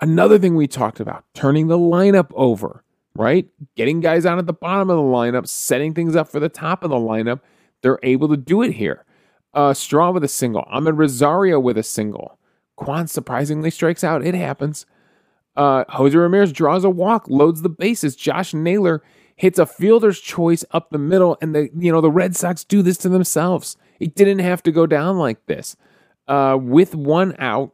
Another 0.00 0.38
thing 0.38 0.54
we 0.54 0.68
talked 0.68 1.00
about, 1.00 1.24
turning 1.34 1.66
the 1.66 1.78
lineup 1.78 2.30
over, 2.34 2.84
right? 3.16 3.48
Getting 3.74 3.98
guys 3.98 4.24
out 4.24 4.38
at 4.38 4.46
the 4.46 4.52
bottom 4.52 4.90
of 4.90 4.96
the 4.96 5.02
lineup, 5.02 5.48
setting 5.48 5.92
things 5.92 6.14
up 6.14 6.28
for 6.28 6.38
the 6.38 6.48
top 6.48 6.84
of 6.84 6.90
the 6.90 6.96
lineup. 6.96 7.40
They're 7.82 7.98
able 8.04 8.28
to 8.28 8.36
do 8.36 8.62
it 8.62 8.74
here. 8.74 9.04
Uh, 9.54 9.74
Straw 9.74 10.10
with 10.10 10.24
a 10.24 10.28
single. 10.28 10.64
Amed 10.72 10.98
Rosario 10.98 11.58
with 11.58 11.78
a 11.78 11.82
single. 11.82 12.38
Kwan 12.76 13.06
surprisingly 13.06 13.70
strikes 13.70 14.04
out. 14.04 14.24
It 14.24 14.34
happens. 14.34 14.86
Uh, 15.56 15.84
Jose 15.88 16.16
Ramirez 16.16 16.52
draws 16.52 16.84
a 16.84 16.90
walk, 16.90 17.28
loads 17.28 17.62
the 17.62 17.68
bases. 17.68 18.14
Josh 18.14 18.54
Naylor 18.54 19.02
hits 19.34 19.58
a 19.58 19.66
fielder's 19.66 20.20
choice 20.20 20.64
up 20.70 20.90
the 20.90 20.98
middle, 20.98 21.36
and 21.40 21.54
the 21.54 21.68
you 21.76 21.90
know 21.90 22.00
the 22.00 22.10
Red 22.10 22.36
Sox 22.36 22.62
do 22.62 22.82
this 22.82 22.98
to 22.98 23.08
themselves. 23.08 23.76
It 23.98 24.14
didn't 24.14 24.38
have 24.38 24.62
to 24.64 24.72
go 24.72 24.86
down 24.86 25.18
like 25.18 25.44
this. 25.46 25.76
Uh, 26.28 26.56
with 26.60 26.94
one 26.94 27.34
out, 27.38 27.72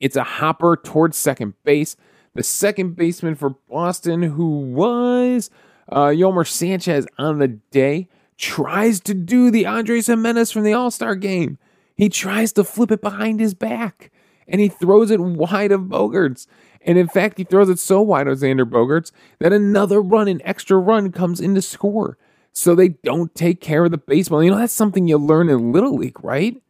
it's 0.00 0.16
a 0.16 0.24
hopper 0.24 0.76
towards 0.76 1.16
second 1.16 1.54
base. 1.64 1.96
The 2.34 2.42
second 2.42 2.96
baseman 2.96 3.34
for 3.34 3.50
Boston, 3.70 4.22
who 4.22 4.60
was 4.60 5.50
uh, 5.90 6.06
Yolmer 6.08 6.46
Sanchez 6.46 7.06
on 7.16 7.38
the 7.38 7.48
day, 7.48 8.08
tries 8.38 9.00
to 9.00 9.12
do 9.14 9.50
the 9.50 9.66
Andres 9.66 10.06
Gimenez 10.06 10.50
from 10.50 10.62
the 10.62 10.72
All 10.72 10.90
Star 10.90 11.14
game. 11.16 11.58
He 11.96 12.08
tries 12.08 12.52
to 12.52 12.64
flip 12.64 12.92
it 12.92 13.02
behind 13.02 13.40
his 13.40 13.52
back 13.52 14.10
and 14.46 14.60
he 14.60 14.68
throws 14.68 15.10
it 15.10 15.20
wide 15.20 15.72
of 15.72 15.82
Bogaerts. 15.82 16.46
And 16.80 16.96
in 16.96 17.08
fact, 17.08 17.36
he 17.36 17.44
throws 17.44 17.68
it 17.68 17.78
so 17.78 18.00
wide 18.00 18.28
of 18.28 18.38
Xander 18.38 18.64
Bogaerts 18.64 19.10
that 19.40 19.52
another 19.52 20.00
run, 20.00 20.28
an 20.28 20.40
extra 20.44 20.78
run, 20.78 21.12
comes 21.12 21.40
in 21.40 21.54
to 21.56 21.62
score. 21.62 22.16
So 22.52 22.74
they 22.74 22.88
don't 22.88 23.34
take 23.34 23.60
care 23.60 23.84
of 23.84 23.90
the 23.90 23.98
baseball. 23.98 24.42
You 24.42 24.50
know, 24.50 24.58
that's 24.58 24.72
something 24.72 25.06
you 25.06 25.18
learn 25.18 25.48
in 25.48 25.72
Little 25.72 25.96
League, 25.96 26.22
right? 26.24 26.60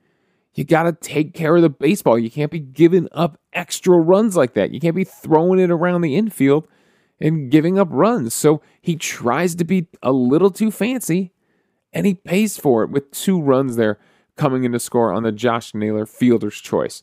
You 0.55 0.65
got 0.65 0.85
to 0.85 0.93
take 0.93 1.35
care 1.35 1.55
of 1.55 1.63
the 1.63 1.71
baseball. 1.71 2.19
You 2.19 2.31
can't 2.31 2.51
be 2.51 2.59
giving 2.59 3.09
up 3.13 3.39
extra 3.53 3.97
runs 3.97 4.35
like 4.35 4.55
that. 4.55 4.73
You 4.73 4.81
can't 4.81 4.97
be 4.97 5.05
throwing 5.05 5.61
it 5.61 5.71
around 5.71 6.01
the 6.01 6.17
infield 6.17 6.67
and 7.21 7.51
giving 7.51 7.79
up 7.79 7.89
runs. 7.91 8.35
So 8.35 8.61
he 8.81 8.97
tries 8.97 9.55
to 9.57 9.65
be 9.65 9.87
a 10.03 10.11
little 10.13 10.51
too 10.51 10.71
fancy 10.71 11.33
and 11.93 12.07
he 12.07 12.15
pays 12.15 12.59
for 12.59 12.83
it 12.83 12.91
with 12.91 13.11
two 13.11 13.41
runs 13.41 13.77
there 13.77 13.99
coming 14.37 14.65
in 14.65 14.73
to 14.73 14.79
score 14.79 15.13
on 15.13 15.23
the 15.23 15.33
Josh 15.33 15.75
Naylor 15.75 16.07
fielder's 16.07 16.61
choice. 16.61 17.03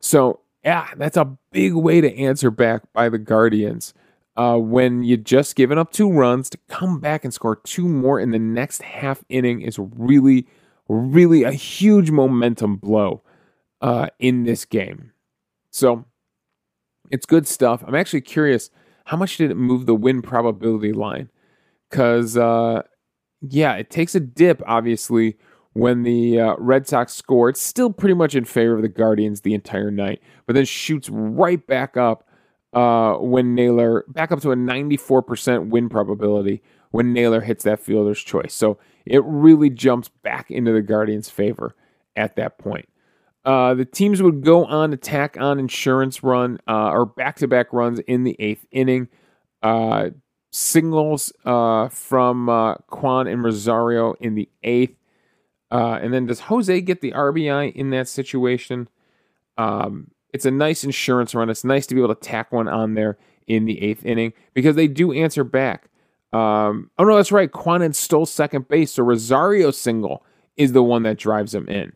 So, 0.00 0.40
yeah, 0.64 0.88
that's 0.96 1.16
a 1.16 1.36
big 1.50 1.74
way 1.74 2.00
to 2.00 2.16
answer 2.16 2.50
back 2.50 2.82
by 2.92 3.08
the 3.08 3.18
Guardians. 3.18 3.94
Uh, 4.36 4.56
when 4.56 5.02
you 5.02 5.16
just 5.16 5.56
given 5.56 5.78
up 5.78 5.92
two 5.92 6.10
runs 6.10 6.48
to 6.48 6.58
come 6.68 7.00
back 7.00 7.24
and 7.24 7.34
score 7.34 7.56
two 7.56 7.88
more 7.88 8.20
in 8.20 8.30
the 8.30 8.38
next 8.38 8.82
half 8.82 9.24
inning 9.28 9.60
is 9.60 9.78
really 9.78 10.46
really 10.88 11.42
a 11.42 11.52
huge 11.52 12.10
momentum 12.10 12.76
blow 12.76 13.22
uh, 13.80 14.08
in 14.18 14.44
this 14.44 14.64
game. 14.64 15.12
So 15.70 16.04
it's 17.10 17.26
good 17.26 17.46
stuff. 17.46 17.84
I'm 17.86 17.94
actually 17.94 18.22
curious 18.22 18.70
how 19.04 19.16
much 19.16 19.36
did 19.36 19.50
it 19.50 19.56
move 19.56 19.86
the 19.86 19.94
win 19.94 20.22
probability 20.22 20.92
line? 20.92 21.30
Because, 21.88 22.36
uh, 22.36 22.82
yeah, 23.40 23.74
it 23.74 23.90
takes 23.90 24.14
a 24.14 24.20
dip, 24.20 24.62
obviously, 24.66 25.36
when 25.72 26.02
the 26.02 26.40
uh, 26.40 26.54
Red 26.58 26.86
Sox 26.86 27.12
score. 27.12 27.48
It's 27.48 27.62
still 27.62 27.92
pretty 27.92 28.14
much 28.14 28.34
in 28.34 28.44
favor 28.44 28.76
of 28.76 28.82
the 28.82 28.88
Guardians 28.88 29.42
the 29.42 29.54
entire 29.54 29.90
night, 29.90 30.20
but 30.46 30.54
then 30.54 30.64
shoots 30.64 31.08
right 31.08 31.64
back 31.66 31.96
up 31.96 32.28
uh, 32.72 33.14
when 33.14 33.54
Naylor, 33.54 34.04
back 34.08 34.32
up 34.32 34.40
to 34.40 34.52
a 34.52 34.56
94% 34.56 35.68
win 35.68 35.88
probability 35.88 36.62
when 36.90 37.12
Naylor 37.12 37.40
hits 37.40 37.64
that 37.64 37.80
fielder's 37.80 38.20
choice. 38.20 38.54
So 38.54 38.78
it 39.06 39.22
really 39.24 39.70
jumps 39.70 40.08
back 40.08 40.50
into 40.50 40.72
the 40.72 40.82
Guardians' 40.82 41.30
favor 41.30 41.74
at 42.16 42.36
that 42.36 42.58
point. 42.58 42.88
Uh, 43.44 43.74
the 43.74 43.84
teams 43.84 44.22
would 44.22 44.42
go 44.42 44.64
on 44.66 44.90
to 44.90 44.96
tack 44.96 45.36
on 45.40 45.58
insurance 45.58 46.22
run 46.22 46.58
uh, 46.68 46.90
or 46.90 47.06
back 47.06 47.36
to 47.36 47.48
back 47.48 47.72
runs 47.72 47.98
in 48.00 48.24
the 48.24 48.36
eighth 48.38 48.66
inning. 48.70 49.08
Singles 50.50 51.32
uh, 51.44 51.88
from 51.88 52.48
uh, 52.48 52.74
Kwan 52.88 53.26
and 53.26 53.44
Rosario 53.44 54.14
in 54.14 54.34
the 54.34 54.48
eighth. 54.62 54.96
Uh, 55.70 55.98
and 56.00 56.14
then 56.14 56.26
does 56.26 56.40
Jose 56.40 56.80
get 56.80 57.00
the 57.00 57.12
RBI 57.12 57.72
in 57.74 57.90
that 57.90 58.08
situation? 58.08 58.88
Um, 59.58 60.10
it's 60.32 60.46
a 60.46 60.50
nice 60.50 60.84
insurance 60.84 61.34
run. 61.34 61.50
It's 61.50 61.64
nice 61.64 61.86
to 61.88 61.94
be 61.94 62.00
able 62.00 62.14
to 62.14 62.20
tack 62.20 62.52
one 62.52 62.68
on 62.68 62.94
there 62.94 63.18
in 63.46 63.64
the 63.64 63.82
eighth 63.82 64.04
inning 64.04 64.32
because 64.54 64.76
they 64.76 64.86
do 64.86 65.12
answer 65.12 65.44
back. 65.44 65.88
Um, 66.32 66.90
oh 66.98 67.04
no, 67.04 67.16
that's 67.16 67.32
right. 67.32 67.50
Quanin 67.50 67.94
stole 67.94 68.26
second 68.26 68.68
base, 68.68 68.92
so 68.92 69.02
Rosario 69.02 69.70
single 69.70 70.24
is 70.56 70.72
the 70.72 70.82
one 70.82 71.02
that 71.04 71.16
drives 71.16 71.54
him 71.54 71.66
in. 71.68 71.92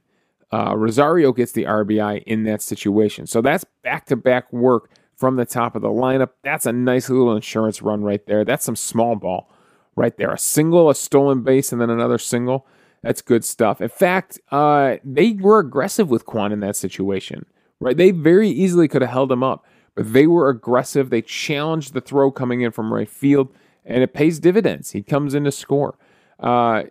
Uh, 0.53 0.75
Rosario 0.77 1.33
gets 1.33 1.53
the 1.53 1.65
RBI 1.65 2.23
in 2.25 2.45
that 2.45 2.63
situation, 2.63 3.27
so 3.27 3.41
that's 3.43 3.65
back 3.83 4.07
to 4.07 4.17
back 4.17 4.51
work 4.53 4.91
from 5.23 5.37
the 5.37 5.45
top 5.45 5.77
of 5.77 5.83
the 5.83 5.89
lineup. 5.89 6.31
That's 6.43 6.67
a 6.67 6.73
nice 6.73 7.09
little 7.09 7.37
insurance 7.37 7.81
run 7.81 8.03
right 8.03 8.27
there. 8.27 8.45
That's 8.45 8.65
some 8.65 8.75
small 8.75 9.15
ball 9.15 9.49
right 9.95 10.17
there. 10.17 10.33
A 10.33 10.37
single, 10.37 10.91
a 10.91 10.97
stolen 10.97 11.45
base, 11.45 11.71
and 11.71 11.81
then 11.81 11.91
another 11.91 12.19
single. 12.19 12.67
That's 13.05 13.23
good 13.23 13.45
stuff. 13.45 13.81
In 13.81 13.89
fact, 13.89 14.41
uh, 14.51 14.97
they 15.05 15.35
were 15.35 15.61
aggressive 15.61 16.11
with 16.11 16.27
Kwan 16.27 16.51
in 16.51 16.59
that 16.59 16.75
situation. 16.75 17.47
Right, 17.79 17.97
they 17.97 18.11
very 18.11 18.49
easily 18.49 18.89
could 18.89 19.01
have 19.03 19.13
held 19.13 19.31
him 19.31 19.45
up, 19.45 19.65
but 19.95 20.13
they 20.13 20.27
were 20.27 20.49
aggressive. 20.49 21.11
They 21.11 21.23
challenged 21.23 21.95
the 21.95 22.01
throw 22.01 22.33
coming 22.33 22.63
in 22.63 22.73
from 22.73 22.93
right 22.93 23.09
field 23.09 23.55
and 23.85 24.03
it 24.03 24.15
pays 24.15 24.41
dividends. 24.41 24.91
He 24.91 25.05
comes 25.05 25.35
in 25.35 25.45
to 25.45 25.53
score. 25.53 25.97
Uh, 26.41 26.85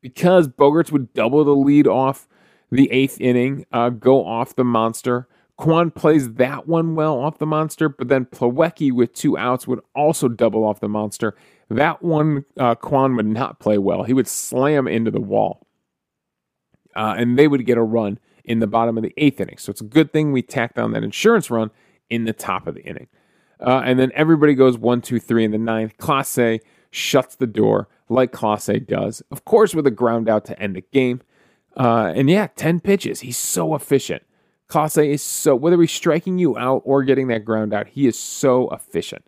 because 0.00 0.46
Bogaerts 0.46 0.92
would 0.92 1.12
double 1.12 1.42
the 1.42 1.56
lead 1.56 1.88
off 1.88 2.28
the 2.70 2.88
eighth 2.92 3.20
inning, 3.20 3.66
uh, 3.72 3.88
go 3.88 4.24
off 4.24 4.54
the 4.54 4.62
monster. 4.62 5.26
Kwan 5.56 5.90
plays 5.90 6.32
that 6.34 6.66
one 6.66 6.96
well 6.96 7.18
off 7.18 7.38
the 7.38 7.46
monster, 7.46 7.88
but 7.88 8.08
then 8.08 8.24
Plawecki 8.24 8.90
with 8.90 9.14
two 9.14 9.38
outs 9.38 9.66
would 9.68 9.80
also 9.94 10.28
double 10.28 10.64
off 10.64 10.80
the 10.80 10.88
monster. 10.88 11.36
That 11.70 12.02
one, 12.02 12.44
uh, 12.58 12.74
Kwan 12.74 13.14
would 13.16 13.26
not 13.26 13.60
play 13.60 13.78
well. 13.78 14.02
He 14.02 14.12
would 14.12 14.26
slam 14.26 14.88
into 14.88 15.10
the 15.10 15.20
wall. 15.20 15.66
Uh, 16.96 17.14
and 17.16 17.38
they 17.38 17.48
would 17.48 17.66
get 17.66 17.78
a 17.78 17.82
run 17.82 18.18
in 18.44 18.58
the 18.58 18.66
bottom 18.66 18.96
of 18.96 19.02
the 19.02 19.14
eighth 19.16 19.40
inning. 19.40 19.58
So 19.58 19.70
it's 19.70 19.80
a 19.80 19.84
good 19.84 20.12
thing 20.12 20.32
we 20.32 20.42
tacked 20.42 20.78
on 20.78 20.92
that 20.92 21.04
insurance 21.04 21.50
run 21.50 21.70
in 22.10 22.24
the 22.24 22.32
top 22.32 22.66
of 22.66 22.74
the 22.74 22.82
inning. 22.82 23.08
Uh, 23.60 23.82
and 23.84 23.98
then 23.98 24.12
everybody 24.14 24.54
goes 24.54 24.76
one, 24.76 25.00
two, 25.00 25.18
three 25.18 25.44
in 25.44 25.50
the 25.50 25.58
ninth. 25.58 25.96
Clase 25.98 26.60
shuts 26.90 27.36
the 27.36 27.46
door 27.46 27.88
like 28.08 28.32
Clase 28.32 28.86
does, 28.86 29.22
of 29.30 29.44
course, 29.44 29.74
with 29.74 29.86
a 29.86 29.90
ground 29.90 30.28
out 30.28 30.44
to 30.46 30.60
end 30.60 30.76
the 30.76 30.82
game. 30.92 31.22
Uh, 31.76 32.12
and 32.14 32.28
yeah, 32.28 32.48
10 32.54 32.80
pitches. 32.80 33.20
He's 33.20 33.36
so 33.36 33.74
efficient. 33.74 34.22
Clase 34.74 35.08
is 35.08 35.22
so, 35.22 35.54
whether 35.54 35.80
he's 35.80 35.92
striking 35.92 36.38
you 36.38 36.58
out 36.58 36.82
or 36.84 37.04
getting 37.04 37.28
that 37.28 37.44
ground 37.44 37.72
out, 37.72 37.86
he 37.86 38.08
is 38.08 38.18
so 38.18 38.68
efficient. 38.70 39.24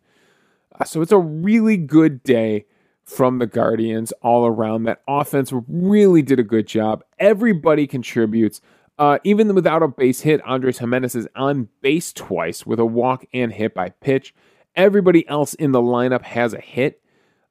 Uh, 0.75 0.83
so 0.83 1.03
it's 1.03 1.13
a 1.13 1.19
really 1.19 1.77
good 1.77 2.25
day 2.25 2.67
from 3.05 3.39
the 3.39 3.47
Guardians 3.47 4.11
all 4.23 4.45
around. 4.45 4.83
That 4.85 5.03
offense 5.07 5.53
really 5.69 6.21
did 6.21 6.41
a 6.41 6.43
good 6.43 6.67
job. 6.67 7.05
Everybody 7.21 7.87
contributes. 7.87 8.61
Uh, 8.99 9.21
even 9.23 9.55
without 9.55 9.85
a 9.85 9.89
base 9.89 10.23
hit, 10.23 10.43
Andres 10.43 10.79
Gimenez 10.79 11.15
is 11.15 11.29
on 11.37 11.69
base 11.81 12.13
twice 12.13 12.67
with 12.67 12.81
a 12.81 12.87
walk 12.87 13.25
and 13.33 13.53
hit 13.53 13.73
by 13.73 13.91
pitch. 13.91 14.35
Everybody 14.75 15.29
else 15.29 15.55
in 15.55 15.71
the 15.71 15.81
lineup 15.81 16.23
has 16.23 16.55
a 16.55 16.61
hit. 16.61 17.01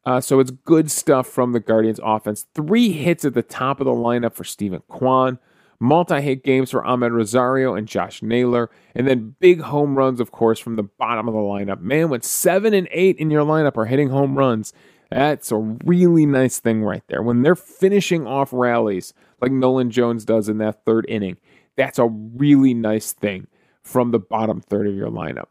Uh, 0.05 0.19
so 0.19 0.41
it's 0.41 0.51
good 0.51 0.91
stuff 0.91 1.27
from 1.27 1.53
the 1.53 1.61
Guardians 1.61 2.01
offense. 2.03 2.45
Three 2.53 2.91
hits 2.91 3.23
at 3.23 3.35
the 3.35 3.41
top 3.41 3.79
of 3.79 3.85
the 3.85 3.91
lineup 3.91 4.33
for 4.33 4.43
Steven 4.43 4.81
Kwan. 4.89 5.39
Multi 5.79 6.21
hit 6.21 6.43
games 6.43 6.71
for 6.71 6.81
Amed 6.83 7.11
Rosario 7.11 7.75
and 7.75 7.87
Josh 7.87 8.21
Naylor. 8.21 8.69
And 8.93 9.07
then 9.07 9.35
big 9.39 9.61
home 9.61 9.97
runs, 9.97 10.19
of 10.19 10.31
course, 10.31 10.59
from 10.59 10.75
the 10.75 10.83
bottom 10.83 11.27
of 11.27 11.33
the 11.33 11.39
lineup. 11.39 11.81
Man, 11.81 12.09
when 12.09 12.21
seven 12.21 12.73
and 12.73 12.87
eight 12.91 13.17
in 13.17 13.29
your 13.29 13.43
lineup 13.43 13.77
are 13.77 13.85
hitting 13.85 14.09
home 14.09 14.37
runs, 14.37 14.73
that's 15.11 15.51
a 15.51 15.57
really 15.57 16.25
nice 16.25 16.59
thing 16.59 16.83
right 16.83 17.03
there. 17.07 17.21
When 17.21 17.41
they're 17.41 17.55
finishing 17.55 18.25
off 18.25 18.51
rallies, 18.51 19.13
like 19.41 19.51
Nolan 19.51 19.91
Jones 19.91 20.25
does 20.25 20.49
in 20.49 20.57
that 20.59 20.85
third 20.85 21.05
inning. 21.07 21.37
That's 21.75 21.99
a 21.99 22.07
really 22.07 22.73
nice 22.73 23.11
thing 23.11 23.47
from 23.83 24.11
the 24.11 24.19
bottom 24.19 24.61
third 24.61 24.87
of 24.87 24.95
your 24.95 25.09
lineup. 25.09 25.47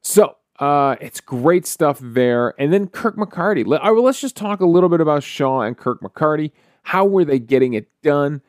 So 0.00 0.36
uh, 0.58 0.96
it's 1.00 1.20
great 1.20 1.66
stuff 1.66 1.98
there. 2.00 2.54
And 2.58 2.72
then 2.72 2.88
Kirk 2.88 3.16
McCarty. 3.16 3.66
Let, 3.66 3.84
let's 3.84 4.20
just 4.20 4.36
talk 4.36 4.60
a 4.60 4.66
little 4.66 4.88
bit 4.88 5.00
about 5.00 5.22
Shaw 5.22 5.60
and 5.60 5.76
Kirk 5.76 6.00
McCarty. 6.00 6.52
How 6.82 7.04
were 7.04 7.24
they 7.24 7.38
getting 7.38 7.74
it 7.74 7.88
done? 8.02 8.40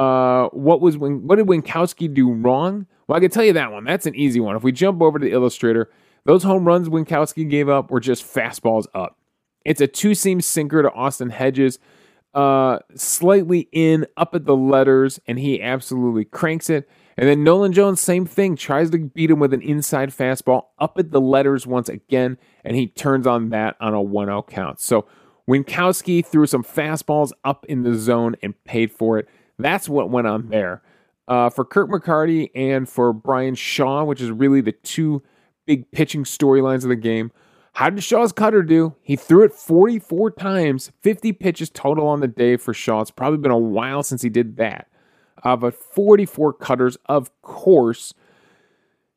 Uh, 0.00 0.48
what 0.52 0.80
was? 0.80 0.96
What 0.96 1.36
did 1.36 1.46
Winckowski 1.46 2.12
do 2.12 2.32
wrong? 2.32 2.86
Well, 3.06 3.18
I 3.18 3.20
can 3.20 3.30
tell 3.30 3.44
you 3.44 3.52
that 3.52 3.70
one. 3.70 3.84
That's 3.84 4.06
an 4.06 4.14
easy 4.14 4.40
one. 4.40 4.56
If 4.56 4.62
we 4.62 4.72
jump 4.72 5.02
over 5.02 5.18
to 5.18 5.24
the 5.26 5.32
illustrator, 5.32 5.90
those 6.24 6.42
home 6.42 6.64
runs 6.64 6.88
Winckowski 6.88 7.48
gave 7.48 7.68
up 7.68 7.90
were 7.90 8.00
just 8.00 8.24
fastballs 8.24 8.86
up. 8.94 9.18
It's 9.62 9.82
a 9.82 9.86
two 9.86 10.14
seam 10.14 10.40
sinker 10.40 10.82
to 10.82 10.90
Austin 10.92 11.28
Hedges 11.28 11.78
uh, 12.32 12.78
slightly 12.94 13.68
in 13.72 14.06
up 14.16 14.34
at 14.34 14.46
the 14.46 14.56
letters, 14.56 15.20
and 15.26 15.38
he 15.38 15.60
absolutely 15.60 16.24
cranks 16.24 16.70
it. 16.70 16.88
And 17.18 17.28
then 17.28 17.44
Nolan 17.44 17.74
Jones, 17.74 18.00
same 18.00 18.24
thing, 18.24 18.56
tries 18.56 18.88
to 18.90 18.98
beat 18.98 19.30
him 19.30 19.38
with 19.38 19.52
an 19.52 19.60
inside 19.60 20.10
fastball 20.10 20.68
up 20.78 20.98
at 20.98 21.10
the 21.10 21.20
letters 21.20 21.66
once 21.66 21.90
again, 21.90 22.38
and 22.64 22.74
he 22.74 22.86
turns 22.86 23.26
on 23.26 23.50
that 23.50 23.76
on 23.80 23.92
a 23.92 24.00
1 24.00 24.28
0 24.28 24.44
count. 24.44 24.80
So 24.80 25.06
Winckowski 25.46 26.24
threw 26.24 26.46
some 26.46 26.64
fastballs 26.64 27.32
up 27.44 27.66
in 27.66 27.82
the 27.82 27.94
zone 27.94 28.36
and 28.42 28.54
paid 28.64 28.92
for 28.92 29.18
it. 29.18 29.28
That's 29.62 29.88
what 29.88 30.10
went 30.10 30.26
on 30.26 30.48
there. 30.48 30.82
Uh, 31.28 31.48
for 31.48 31.64
Kirk 31.64 31.88
McCarty 31.88 32.50
and 32.54 32.88
for 32.88 33.12
Bryan 33.12 33.54
Shaw, 33.54 34.04
which 34.04 34.20
is 34.20 34.30
really 34.30 34.60
the 34.60 34.72
two 34.72 35.22
big 35.66 35.90
pitching 35.92 36.24
storylines 36.24 36.82
of 36.82 36.88
the 36.88 36.96
game. 36.96 37.30
How 37.74 37.88
did 37.88 38.02
Shaw's 38.02 38.32
cutter 38.32 38.62
do? 38.62 38.96
He 39.00 39.14
threw 39.14 39.44
it 39.44 39.52
44 39.52 40.32
times, 40.32 40.90
50 41.02 41.32
pitches 41.34 41.70
total 41.70 42.08
on 42.08 42.20
the 42.20 42.26
day 42.26 42.56
for 42.56 42.74
Shaw. 42.74 43.00
It's 43.00 43.12
probably 43.12 43.38
been 43.38 43.52
a 43.52 43.58
while 43.58 44.02
since 44.02 44.22
he 44.22 44.28
did 44.28 44.56
that. 44.56 44.88
Uh, 45.44 45.56
but 45.56 45.74
44 45.74 46.54
cutters, 46.54 46.98
of 47.06 47.30
course. 47.42 48.12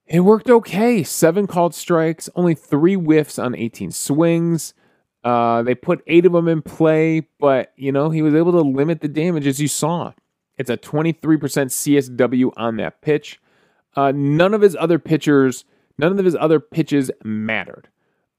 It 0.06 0.20
worked 0.20 0.50
okay. 0.50 1.04
Seven 1.04 1.48
called 1.48 1.74
strikes, 1.74 2.30
only 2.36 2.54
three 2.54 2.96
whiffs 2.96 3.40
on 3.40 3.56
18 3.56 3.92
swings. 3.92 4.74
Uh, 5.24 5.64
they 5.64 5.74
put 5.74 6.04
eight 6.08 6.26
of 6.26 6.34
them 6.34 6.48
in 6.48 6.62
play, 6.62 7.22
but 7.40 7.72
you 7.78 7.92
know 7.92 8.10
he 8.10 8.22
was 8.22 8.36
able 8.36 8.52
to 8.52 8.62
limit 8.62 9.00
the 9.02 9.08
damage 9.08 9.48
as 9.48 9.62
you 9.62 9.70
saw. 9.70 10.12
It's 10.58 10.70
a 10.70 10.78
23% 10.78 11.18
CSW 11.18 12.52
on 12.56 12.78
that 12.78 13.02
pitch. 13.02 13.40
Uh, 13.96 14.12
none 14.16 14.54
of 14.54 14.62
his 14.62 14.76
other 14.76 15.00
pitchers, 15.00 15.66
none 15.98 16.18
of 16.18 16.26
his 16.26 16.36
other 16.36 16.60
pitches 16.60 17.12
mattered. 17.24 17.90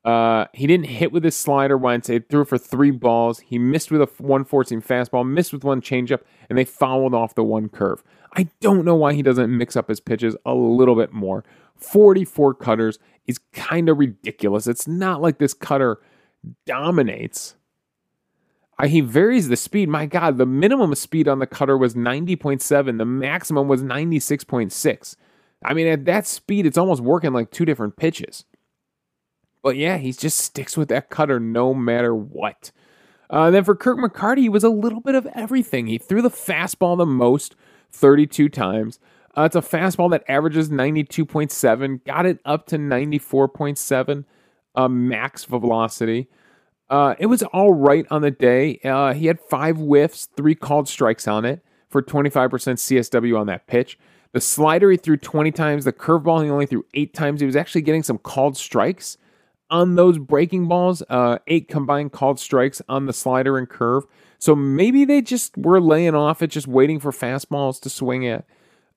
Uh, 0.04 0.44
he 0.52 0.66
didn't 0.66 0.86
hit 0.86 1.12
with 1.12 1.24
his 1.24 1.34
slider 1.34 1.78
once. 1.78 2.08
He 2.08 2.18
threw 2.18 2.44
for 2.44 2.58
three 2.58 2.90
balls. 2.90 3.38
He 3.40 3.58
missed 3.58 3.90
with 3.90 4.02
a 4.02 4.08
one 4.18 4.44
four-seam 4.44 4.82
fastball, 4.82 5.26
missed 5.26 5.52
with 5.52 5.64
one 5.64 5.80
changeup, 5.80 6.20
and 6.48 6.58
they 6.58 6.64
fouled 6.64 7.14
off 7.14 7.34
the 7.34 7.44
one 7.44 7.70
curve. 7.70 8.02
I 8.36 8.48
don't 8.60 8.84
know 8.84 8.96
why 8.96 9.14
he 9.14 9.22
doesn't 9.22 9.56
mix 9.56 9.76
up 9.76 9.88
his 9.88 10.00
pitches 10.00 10.36
a 10.44 10.54
little 10.54 10.94
bit 10.94 11.12
more. 11.12 11.42
44 11.76 12.54
cutters 12.54 12.98
is 13.26 13.38
kind 13.54 13.88
of 13.88 13.98
ridiculous. 13.98 14.66
It's 14.66 14.86
not 14.86 15.22
like 15.22 15.38
this 15.38 15.54
cutter 15.54 15.98
dominates. 16.66 17.56
Uh, 18.78 18.88
he 18.88 19.00
varies 19.00 19.48
the 19.48 19.56
speed. 19.56 19.88
My 19.88 20.06
God, 20.06 20.38
the 20.38 20.46
minimum 20.46 20.94
speed 20.94 21.28
on 21.28 21.38
the 21.38 21.46
cutter 21.46 21.76
was 21.78 21.94
90.7, 21.94 22.98
the 22.98 23.04
maximum 23.04 23.68
was 23.68 23.82
96.6. 23.82 25.16
I 25.64 25.74
mean, 25.74 25.86
at 25.86 26.04
that 26.04 26.26
speed, 26.26 26.66
it's 26.66 26.78
almost 26.78 27.00
working 27.00 27.32
like 27.32 27.50
two 27.50 27.64
different 27.64 27.96
pitches. 27.96 28.44
But 29.62 29.76
yeah, 29.76 29.96
he 29.96 30.12
just 30.12 30.38
sticks 30.38 30.76
with 30.76 30.88
that 30.88 31.08
cutter 31.08 31.40
no 31.40 31.72
matter 31.72 32.14
what. 32.14 32.70
Uh, 33.30 33.50
then 33.50 33.64
for 33.64 33.74
Kirk 33.74 33.98
McCarty, 33.98 34.40
he 34.40 34.48
was 34.48 34.64
a 34.64 34.68
little 34.68 35.00
bit 35.00 35.14
of 35.14 35.26
everything. 35.34 35.86
He 35.86 35.96
threw 35.96 36.20
the 36.20 36.28
fastball 36.28 36.98
the 36.98 37.06
most, 37.06 37.56
32 37.90 38.50
times. 38.50 38.98
Uh, 39.36 39.42
it's 39.42 39.56
a 39.56 39.60
fastball 39.60 40.10
that 40.10 40.24
averages 40.28 40.68
92.7, 40.68 42.04
got 42.04 42.26
it 42.26 42.38
up 42.44 42.66
to 42.66 42.76
94.7 42.76 44.24
uh, 44.74 44.88
max 44.88 45.44
velocity. 45.44 46.28
Uh, 46.90 47.14
it 47.18 47.26
was 47.26 47.42
all 47.44 47.72
right 47.72 48.06
on 48.10 48.22
the 48.22 48.30
day. 48.30 48.78
Uh, 48.84 49.14
he 49.14 49.26
had 49.26 49.40
five 49.40 49.76
whiffs, 49.76 50.28
three 50.36 50.54
called 50.54 50.88
strikes 50.88 51.26
on 51.26 51.44
it 51.44 51.64
for 51.88 52.02
25% 52.02 52.50
CSW 52.50 53.38
on 53.38 53.46
that 53.46 53.66
pitch. 53.66 53.98
The 54.32 54.40
slider 54.40 54.90
he 54.90 54.96
threw 54.96 55.16
20 55.16 55.52
times. 55.52 55.84
The 55.84 55.92
curveball 55.92 56.44
he 56.44 56.50
only 56.50 56.66
threw 56.66 56.84
eight 56.94 57.14
times. 57.14 57.40
He 57.40 57.46
was 57.46 57.56
actually 57.56 57.82
getting 57.82 58.02
some 58.02 58.18
called 58.18 58.56
strikes 58.56 59.16
on 59.70 59.94
those 59.94 60.18
breaking 60.18 60.68
balls, 60.68 61.02
uh, 61.08 61.38
eight 61.46 61.68
combined 61.68 62.12
called 62.12 62.38
strikes 62.38 62.82
on 62.88 63.06
the 63.06 63.12
slider 63.12 63.56
and 63.56 63.68
curve. 63.68 64.04
So 64.38 64.54
maybe 64.54 65.04
they 65.04 65.22
just 65.22 65.56
were 65.56 65.80
laying 65.80 66.14
off 66.14 66.42
it, 66.42 66.48
just 66.48 66.66
waiting 66.66 67.00
for 67.00 67.12
fastballs 67.12 67.80
to 67.80 67.88
swing 67.88 68.26
at. 68.26 68.44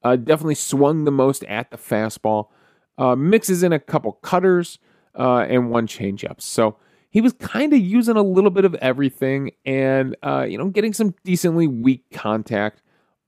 Uh, 0.03 0.15
definitely 0.15 0.55
swung 0.55 1.05
the 1.05 1.11
most 1.11 1.43
at 1.45 1.71
the 1.71 1.77
fastball. 1.77 2.49
Uh, 2.97 3.15
mixes 3.15 3.63
in 3.63 3.71
a 3.71 3.79
couple 3.79 4.13
cutters 4.13 4.79
uh, 5.17 5.45
and 5.47 5.69
one 5.69 5.87
changeup. 5.87 6.41
So 6.41 6.77
he 7.17 7.21
was 7.21 7.33
kind 7.33 7.73
of 7.73 7.79
using 7.79 8.15
a 8.15 8.21
little 8.21 8.51
bit 8.51 8.63
of 8.63 8.75
everything 8.75 9.49
and, 9.65 10.15
uh, 10.21 10.45
you 10.47 10.55
know, 10.55 10.67
getting 10.67 10.93
some 10.93 11.15
decently 11.23 11.65
weak 11.65 12.03
contact 12.13 12.83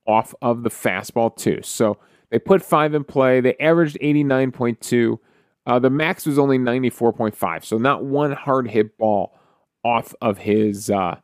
off 0.06 0.36
of 0.44 0.62
the 0.62 0.70
fastball 0.70 1.36
too. 1.36 1.60
So 1.64 1.98
they 2.30 2.38
put 2.38 2.62
five 2.62 2.94
in 2.94 3.04
play. 3.04 3.42
They 3.42 3.56
averaged 3.58 3.98
89.2. 4.00 5.18
Uh, 5.66 5.80
the 5.80 5.90
max 5.90 6.28
was 6.28 6.38
only 6.38 6.60
94.5, 6.60 7.66
so 7.66 7.80
not 7.80 8.06
one 8.06 8.32
hard 8.32 8.70
hit 8.70 8.96
ball 8.96 9.36
off 9.84 10.14
of 10.22 10.38
his 10.38 10.92
uh, 10.92 11.16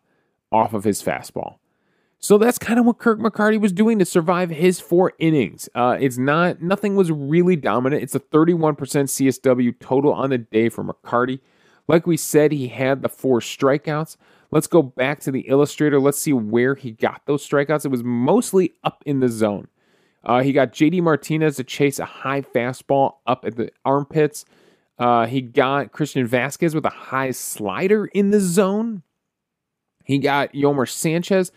off 0.51 0.73
of 0.73 0.85
his 0.85 1.03
fastball. 1.03 1.57
So 2.17 2.39
that's 2.39 2.57
kind 2.57 2.79
of 2.79 2.87
what 2.87 2.97
Kirk 2.97 3.19
McCarty 3.19 3.61
was 3.61 3.73
doing 3.73 3.99
to 3.99 4.05
survive 4.05 4.49
his 4.49 4.79
four 4.79 5.13
innings. 5.19 5.69
Uh, 5.75 5.97
it's 5.99 6.17
not 6.17 6.63
nothing 6.63 6.95
was 6.95 7.11
really 7.11 7.57
dominant. 7.57 8.01
It's 8.01 8.15
a 8.15 8.19
31% 8.19 8.75
CSW 8.75 9.79
total 9.79 10.13
on 10.13 10.31
the 10.31 10.39
day 10.39 10.69
for 10.69 10.83
McCarty. 10.83 11.41
Like 11.87 12.07
we 12.07 12.17
said, 12.17 12.51
he 12.51 12.67
had 12.67 13.01
the 13.01 13.09
four 13.09 13.39
strikeouts. 13.39 14.17
Let's 14.51 14.67
go 14.67 14.81
back 14.81 15.19
to 15.21 15.31
the 15.31 15.41
illustrator. 15.41 15.99
Let's 15.99 16.19
see 16.19 16.33
where 16.33 16.75
he 16.75 16.91
got 16.91 17.21
those 17.25 17.47
strikeouts. 17.47 17.85
It 17.85 17.91
was 17.91 18.03
mostly 18.03 18.73
up 18.83 19.03
in 19.05 19.19
the 19.19 19.29
zone. 19.29 19.67
Uh, 20.23 20.41
he 20.41 20.53
got 20.53 20.73
JD 20.73 21.01
Martinez 21.01 21.57
to 21.57 21.63
chase 21.63 21.99
a 21.99 22.05
high 22.05 22.41
fastball 22.41 23.15
up 23.27 23.45
at 23.45 23.55
the 23.55 23.69
armpits. 23.83 24.45
Uh, 24.97 25.27
he 25.27 25.41
got 25.41 25.91
Christian 25.91 26.27
Vázquez 26.27 26.73
with 26.73 26.85
a 26.85 26.89
high 26.89 27.31
slider 27.31 28.05
in 28.05 28.31
the 28.31 28.39
zone. 28.39 29.03
He 30.03 30.17
got 30.17 30.53
Yolmer 30.53 30.89
Sanchez 30.89 31.51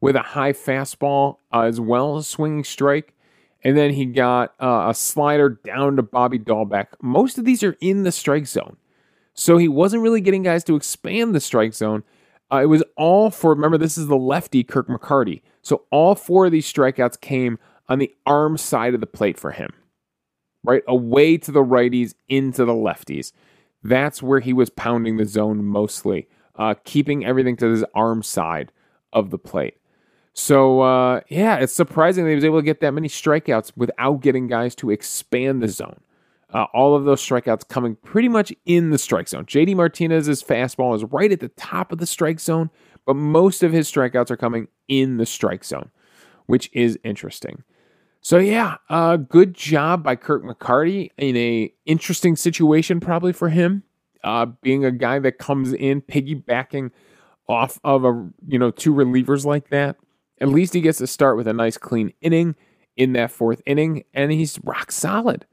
with 0.00 0.16
a 0.16 0.22
high 0.22 0.52
fastball 0.52 1.38
uh, 1.52 1.62
as 1.62 1.80
well, 1.80 2.18
a 2.18 2.22
swinging 2.22 2.64
strike. 2.64 3.14
And 3.62 3.76
then 3.76 3.92
he 3.94 4.04
got 4.04 4.54
uh, 4.60 4.86
a 4.90 4.94
slider 4.94 5.48
down 5.48 5.96
to 5.96 6.02
Bobby 6.02 6.38
Dalbec. 6.38 6.88
Most 7.02 7.38
of 7.38 7.44
these 7.44 7.62
are 7.62 7.76
in 7.80 8.02
the 8.02 8.12
strike 8.12 8.46
zone. 8.46 8.76
So 9.34 9.56
he 9.58 9.68
wasn't 9.68 10.02
really 10.02 10.20
getting 10.20 10.42
guys 10.42 10.64
to 10.64 10.76
expand 10.76 11.34
the 11.34 11.40
strike 11.40 11.74
zone. 11.74 12.04
Uh, 12.52 12.62
it 12.62 12.66
was 12.66 12.84
all 12.96 13.30
for, 13.30 13.50
remember, 13.50 13.76
this 13.76 13.98
is 13.98 14.06
the 14.06 14.16
lefty 14.16 14.62
Kirk 14.62 14.88
McCarty. 14.88 15.42
So 15.60 15.84
all 15.90 16.14
four 16.14 16.46
of 16.46 16.52
these 16.52 16.70
strikeouts 16.72 17.20
came 17.20 17.58
on 17.88 17.98
the 17.98 18.14
arm 18.26 18.56
side 18.56 18.94
of 18.94 19.00
the 19.00 19.06
plate 19.06 19.38
for 19.38 19.50
him, 19.50 19.70
right? 20.62 20.82
Away 20.86 21.36
to 21.38 21.50
the 21.50 21.64
righties, 21.64 22.14
into 22.28 22.64
the 22.64 22.72
lefties. 22.72 23.32
That's 23.82 24.22
where 24.22 24.40
he 24.40 24.52
was 24.52 24.70
pounding 24.70 25.16
the 25.16 25.26
zone 25.26 25.64
mostly, 25.64 26.28
uh, 26.56 26.74
keeping 26.84 27.24
everything 27.24 27.56
to 27.56 27.70
his 27.70 27.84
arm 27.94 28.22
side 28.22 28.72
of 29.12 29.30
the 29.30 29.38
plate. 29.38 29.78
So, 30.32 30.80
uh, 30.80 31.20
yeah, 31.28 31.56
it's 31.56 31.72
surprising 31.72 32.24
that 32.24 32.30
he 32.30 32.36
was 32.36 32.44
able 32.44 32.58
to 32.58 32.64
get 32.64 32.80
that 32.80 32.92
many 32.92 33.08
strikeouts 33.08 33.72
without 33.76 34.20
getting 34.20 34.46
guys 34.48 34.74
to 34.76 34.90
expand 34.90 35.62
the 35.62 35.68
zone. 35.68 36.00
Uh, 36.54 36.66
all 36.72 36.94
of 36.94 37.04
those 37.04 37.20
strikeouts 37.20 37.68
coming 37.68 37.96
pretty 37.96 38.28
much 38.28 38.52
in 38.64 38.90
the 38.90 38.98
strike 38.98 39.28
zone. 39.28 39.44
JD 39.44 39.74
Martinez's 39.74 40.42
fastball 40.42 40.94
is 40.94 41.02
right 41.04 41.32
at 41.32 41.40
the 41.40 41.48
top 41.48 41.90
of 41.90 41.98
the 41.98 42.06
strike 42.06 42.38
zone, 42.38 42.70
but 43.04 43.14
most 43.14 43.64
of 43.64 43.72
his 43.72 43.90
strikeouts 43.90 44.30
are 44.30 44.36
coming 44.36 44.68
in 44.86 45.16
the 45.16 45.26
strike 45.26 45.64
zone, 45.64 45.90
which 46.46 46.70
is 46.72 46.96
interesting. 47.02 47.64
So 48.20 48.38
yeah, 48.38 48.76
uh, 48.88 49.16
good 49.16 49.52
job 49.52 50.02
by 50.02 50.16
Kirk 50.16 50.44
McCarty 50.44 51.10
in 51.18 51.36
a 51.36 51.74
interesting 51.84 52.36
situation 52.36 52.98
probably 52.98 53.34
for 53.34 53.50
him, 53.50 53.82
uh, 54.22 54.46
being 54.62 54.84
a 54.84 54.90
guy 54.90 55.18
that 55.18 55.38
comes 55.38 55.74
in 55.74 56.00
piggybacking 56.00 56.90
off 57.48 57.78
of 57.84 58.04
a 58.04 58.26
you 58.48 58.58
know 58.58 58.70
two 58.70 58.94
relievers 58.94 59.44
like 59.44 59.68
that. 59.68 59.96
At 60.40 60.48
least 60.48 60.72
he 60.72 60.80
gets 60.80 60.98
to 60.98 61.06
start 61.06 61.36
with 61.36 61.46
a 61.46 61.52
nice 61.52 61.76
clean 61.76 62.14
inning 62.20 62.54
in 62.96 63.12
that 63.12 63.30
fourth 63.30 63.60
inning, 63.66 64.04
and 64.14 64.32
he's 64.32 64.58
rock 64.64 64.90
solid, 64.90 65.44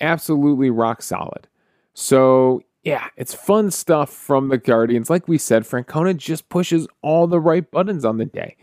absolutely 0.00 0.70
rock 0.70 1.02
solid. 1.02 1.48
So 1.94 2.62
yeah, 2.84 3.08
it's 3.16 3.34
fun 3.34 3.70
stuff 3.70 4.10
from 4.10 4.48
the 4.48 4.58
Guardians. 4.58 5.10
Like 5.10 5.28
we 5.28 5.38
said, 5.38 5.64
Francona 5.64 6.16
just 6.16 6.48
pushes 6.48 6.86
all 7.02 7.26
the 7.26 7.40
right 7.40 7.68
buttons 7.70 8.04
on 8.04 8.18
the 8.18 8.24
day 8.24 8.56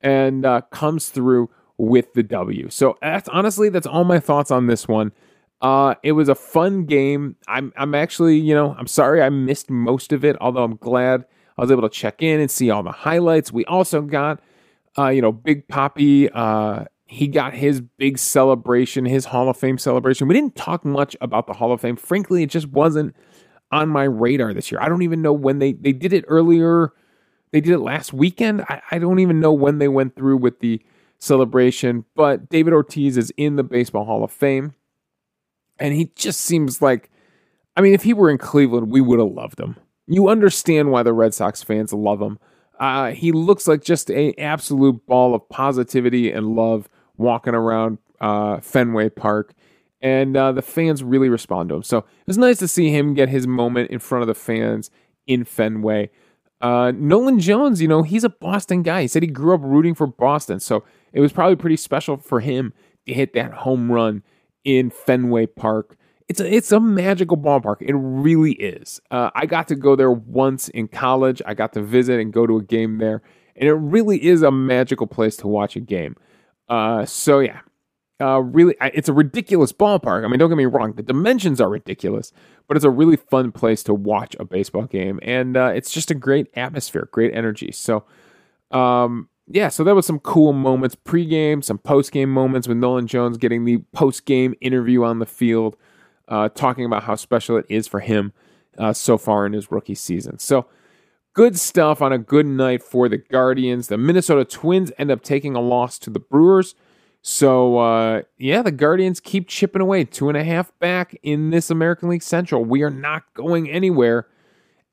and 0.00 0.46
uh, 0.46 0.62
comes 0.70 1.08
through 1.08 1.50
with 1.78 2.12
the 2.14 2.22
W. 2.22 2.70
So 2.70 2.96
that's 3.02 3.28
honestly 3.28 3.68
that's 3.68 3.86
all 3.86 4.04
my 4.04 4.18
thoughts 4.18 4.50
on 4.50 4.66
this 4.66 4.88
one. 4.88 5.12
Uh, 5.60 5.94
it 6.02 6.12
was 6.12 6.28
a 6.28 6.34
fun 6.34 6.84
game. 6.84 7.36
I'm 7.48 7.72
I'm 7.76 7.94
actually 7.94 8.38
you 8.38 8.54
know 8.54 8.74
I'm 8.78 8.86
sorry 8.86 9.22
I 9.22 9.28
missed 9.30 9.70
most 9.70 10.12
of 10.12 10.24
it, 10.24 10.36
although 10.40 10.64
I'm 10.64 10.76
glad 10.76 11.24
I 11.58 11.62
was 11.62 11.70
able 11.70 11.82
to 11.82 11.88
check 11.88 12.22
in 12.22 12.40
and 12.40 12.50
see 12.50 12.70
all 12.70 12.82
the 12.82 12.92
highlights. 12.92 13.52
We 13.52 13.64
also 13.64 14.02
got 14.02 14.40
uh, 14.98 15.08
you 15.08 15.22
know 15.22 15.32
Big 15.32 15.66
Poppy. 15.68 16.30
Uh, 16.30 16.84
he 17.06 17.28
got 17.28 17.54
his 17.54 17.80
big 17.80 18.18
celebration, 18.18 19.04
his 19.04 19.26
Hall 19.26 19.48
of 19.48 19.56
Fame 19.56 19.78
celebration. 19.78 20.26
We 20.26 20.34
didn't 20.34 20.56
talk 20.56 20.84
much 20.84 21.16
about 21.20 21.46
the 21.46 21.52
Hall 21.52 21.72
of 21.72 21.80
Fame. 21.80 21.96
Frankly, 21.96 22.42
it 22.42 22.50
just 22.50 22.68
wasn't 22.68 23.14
on 23.70 23.88
my 23.88 24.04
radar 24.04 24.52
this 24.52 24.70
year. 24.70 24.80
I 24.80 24.88
don't 24.88 25.02
even 25.02 25.22
know 25.22 25.32
when 25.32 25.60
they 25.60 25.72
they 25.72 25.92
did 25.92 26.12
it 26.12 26.24
earlier. 26.26 26.92
They 27.52 27.60
did 27.60 27.72
it 27.72 27.78
last 27.78 28.12
weekend. 28.12 28.62
I, 28.62 28.82
I 28.90 28.98
don't 28.98 29.20
even 29.20 29.40
know 29.40 29.52
when 29.52 29.78
they 29.78 29.88
went 29.88 30.16
through 30.16 30.38
with 30.38 30.58
the 30.58 30.82
celebration. 31.18 32.04
But 32.16 32.48
David 32.48 32.72
Ortiz 32.72 33.16
is 33.16 33.32
in 33.36 33.56
the 33.56 33.62
Baseball 33.62 34.04
Hall 34.04 34.24
of 34.24 34.32
Fame. 34.32 34.74
And 35.78 35.94
he 35.94 36.10
just 36.16 36.40
seems 36.40 36.82
like, 36.82 37.10
I 37.76 37.82
mean, 37.82 37.94
if 37.94 38.02
he 38.02 38.14
were 38.14 38.30
in 38.30 38.38
Cleveland, 38.38 38.90
we 38.90 39.00
would 39.00 39.20
have 39.20 39.30
loved 39.30 39.60
him. 39.60 39.76
You 40.06 40.28
understand 40.28 40.90
why 40.90 41.02
the 41.02 41.12
Red 41.12 41.34
Sox 41.34 41.62
fans 41.62 41.92
love 41.92 42.20
him. 42.20 42.38
Uh, 42.78 43.12
he 43.12 43.32
looks 43.32 43.66
like 43.66 43.82
just 43.82 44.10
an 44.10 44.32
absolute 44.38 45.06
ball 45.06 45.34
of 45.34 45.48
positivity 45.48 46.30
and 46.30 46.54
love 46.54 46.88
walking 47.18 47.54
around 47.54 47.98
uh, 48.20 48.60
Fenway 48.60 49.10
Park. 49.10 49.54
And 50.02 50.36
uh, 50.36 50.52
the 50.52 50.62
fans 50.62 51.02
really 51.02 51.28
respond 51.28 51.70
to 51.70 51.76
him. 51.76 51.82
So 51.82 51.98
it 51.98 52.26
was 52.26 52.38
nice 52.38 52.58
to 52.58 52.68
see 52.68 52.90
him 52.90 53.14
get 53.14 53.28
his 53.28 53.46
moment 53.46 53.90
in 53.90 53.98
front 53.98 54.22
of 54.22 54.28
the 54.28 54.34
fans 54.34 54.90
in 55.26 55.44
Fenway. 55.44 56.10
Uh, 56.60 56.92
Nolan 56.94 57.40
Jones, 57.40 57.82
you 57.82 57.88
know, 57.88 58.02
he's 58.02 58.24
a 58.24 58.28
Boston 58.28 58.82
guy. 58.82 59.02
He 59.02 59.08
said 59.08 59.22
he 59.22 59.28
grew 59.28 59.54
up 59.54 59.60
rooting 59.62 59.94
for 59.94 60.06
Boston, 60.06 60.60
so 60.60 60.84
it 61.12 61.20
was 61.20 61.32
probably 61.32 61.56
pretty 61.56 61.76
special 61.76 62.16
for 62.16 62.40
him 62.40 62.72
to 63.06 63.12
hit 63.12 63.34
that 63.34 63.52
home 63.52 63.90
run 63.90 64.22
in 64.64 64.90
Fenway 64.90 65.46
Park. 65.46 65.96
It's 66.28 66.40
a, 66.40 66.54
it's 66.54 66.72
a 66.72 66.80
magical 66.80 67.36
ballpark. 67.36 67.76
It 67.80 67.94
really 67.94 68.52
is. 68.52 69.00
Uh, 69.10 69.30
I 69.34 69.46
got 69.46 69.68
to 69.68 69.76
go 69.76 69.96
there 69.96 70.10
once 70.10 70.68
in 70.70 70.88
college. 70.88 71.40
I 71.46 71.54
got 71.54 71.72
to 71.74 71.82
visit 71.82 72.20
and 72.20 72.32
go 72.32 72.46
to 72.46 72.56
a 72.56 72.62
game 72.62 72.98
there, 72.98 73.22
and 73.54 73.68
it 73.68 73.74
really 73.74 74.24
is 74.24 74.42
a 74.42 74.50
magical 74.50 75.06
place 75.06 75.36
to 75.38 75.48
watch 75.48 75.76
a 75.76 75.80
game. 75.80 76.16
Uh, 76.68 77.04
so 77.04 77.38
yeah, 77.40 77.60
uh, 78.20 78.40
really, 78.40 78.74
it's 78.80 79.08
a 79.08 79.12
ridiculous 79.12 79.72
ballpark. 79.72 80.24
I 80.24 80.28
mean, 80.28 80.38
don't 80.38 80.48
get 80.48 80.56
me 80.56 80.66
wrong, 80.66 80.94
the 80.94 81.02
dimensions 81.02 81.60
are 81.60 81.68
ridiculous, 81.68 82.32
but 82.66 82.76
it's 82.76 82.84
a 82.84 82.90
really 82.90 83.16
fun 83.16 83.52
place 83.52 83.82
to 83.84 83.94
watch 83.94 84.34
a 84.40 84.44
baseball 84.44 84.86
game, 84.86 85.20
and 85.22 85.56
uh, 85.56 85.72
it's 85.74 85.92
just 85.92 86.10
a 86.10 86.14
great 86.14 86.48
atmosphere, 86.54 87.08
great 87.12 87.34
energy. 87.34 87.72
So, 87.72 88.04
um, 88.70 89.28
yeah, 89.46 89.68
so 89.68 89.84
that 89.84 89.94
was 89.94 90.06
some 90.06 90.18
cool 90.18 90.52
moments 90.52 90.96
pre-game, 90.96 91.62
some 91.62 91.78
post-game 91.78 92.30
moments 92.30 92.66
with 92.66 92.78
Nolan 92.78 93.06
Jones 93.06 93.36
getting 93.36 93.64
the 93.64 93.78
post-game 93.92 94.54
interview 94.60 95.04
on 95.04 95.18
the 95.18 95.26
field, 95.26 95.76
uh, 96.26 96.48
talking 96.48 96.84
about 96.84 97.04
how 97.04 97.14
special 97.14 97.56
it 97.56 97.66
is 97.68 97.86
for 97.86 98.00
him 98.00 98.32
uh, 98.78 98.92
so 98.92 99.16
far 99.16 99.46
in 99.46 99.52
his 99.52 99.70
rookie 99.70 99.94
season. 99.94 100.38
So 100.38 100.66
good 101.36 101.58
stuff 101.58 102.00
on 102.00 102.12
a 102.12 102.18
good 102.18 102.46
night 102.46 102.82
for 102.82 103.08
the 103.08 103.18
Guardians. 103.18 103.88
The 103.88 103.98
Minnesota 103.98 104.44
Twins 104.44 104.90
end 104.98 105.10
up 105.10 105.22
taking 105.22 105.54
a 105.54 105.60
loss 105.60 105.98
to 106.00 106.10
the 106.10 106.18
Brewers. 106.18 106.74
So 107.22 107.78
uh, 107.78 108.22
yeah, 108.38 108.62
the 108.62 108.72
Guardians 108.72 109.20
keep 109.20 109.46
chipping 109.46 109.82
away, 109.82 110.04
two 110.04 110.28
and 110.28 110.36
a 110.36 110.44
half 110.44 110.76
back 110.78 111.16
in 111.22 111.50
this 111.50 111.70
American 111.70 112.08
League 112.08 112.22
Central. 112.22 112.64
We 112.64 112.82
are 112.82 112.90
not 112.90 113.22
going 113.34 113.70
anywhere 113.70 114.26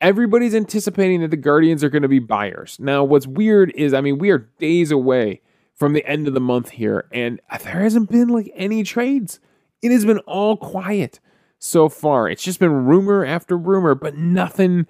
everybody's 0.03 0.53
anticipating 0.53 1.21
that 1.21 1.31
the 1.31 1.37
Guardians 1.37 1.83
are 1.83 1.89
going 1.89 2.01
to 2.01 2.09
be 2.09 2.19
buyers. 2.19 2.77
Now, 2.79 3.05
what's 3.05 3.25
weird 3.25 3.71
is, 3.73 3.93
I 3.93 4.01
mean, 4.01 4.17
we 4.17 4.29
are 4.31 4.49
days 4.59 4.91
away 4.91 5.41
from 5.73 5.93
the 5.93 6.05
end 6.05 6.27
of 6.27 6.33
the 6.33 6.41
month 6.41 6.71
here, 6.71 7.07
and 7.11 7.39
there 7.63 7.81
hasn't 7.81 8.11
been 8.11 8.27
like 8.27 8.51
any 8.53 8.83
trades. 8.83 9.39
It 9.81 9.91
has 9.91 10.05
been 10.05 10.19
all 10.19 10.57
quiet 10.57 11.19
so 11.57 11.87
far. 11.87 12.27
It's 12.27 12.43
just 12.43 12.59
been 12.59 12.85
rumor 12.85 13.25
after 13.25 13.57
rumor, 13.57 13.95
but 13.95 14.17
nothing. 14.17 14.85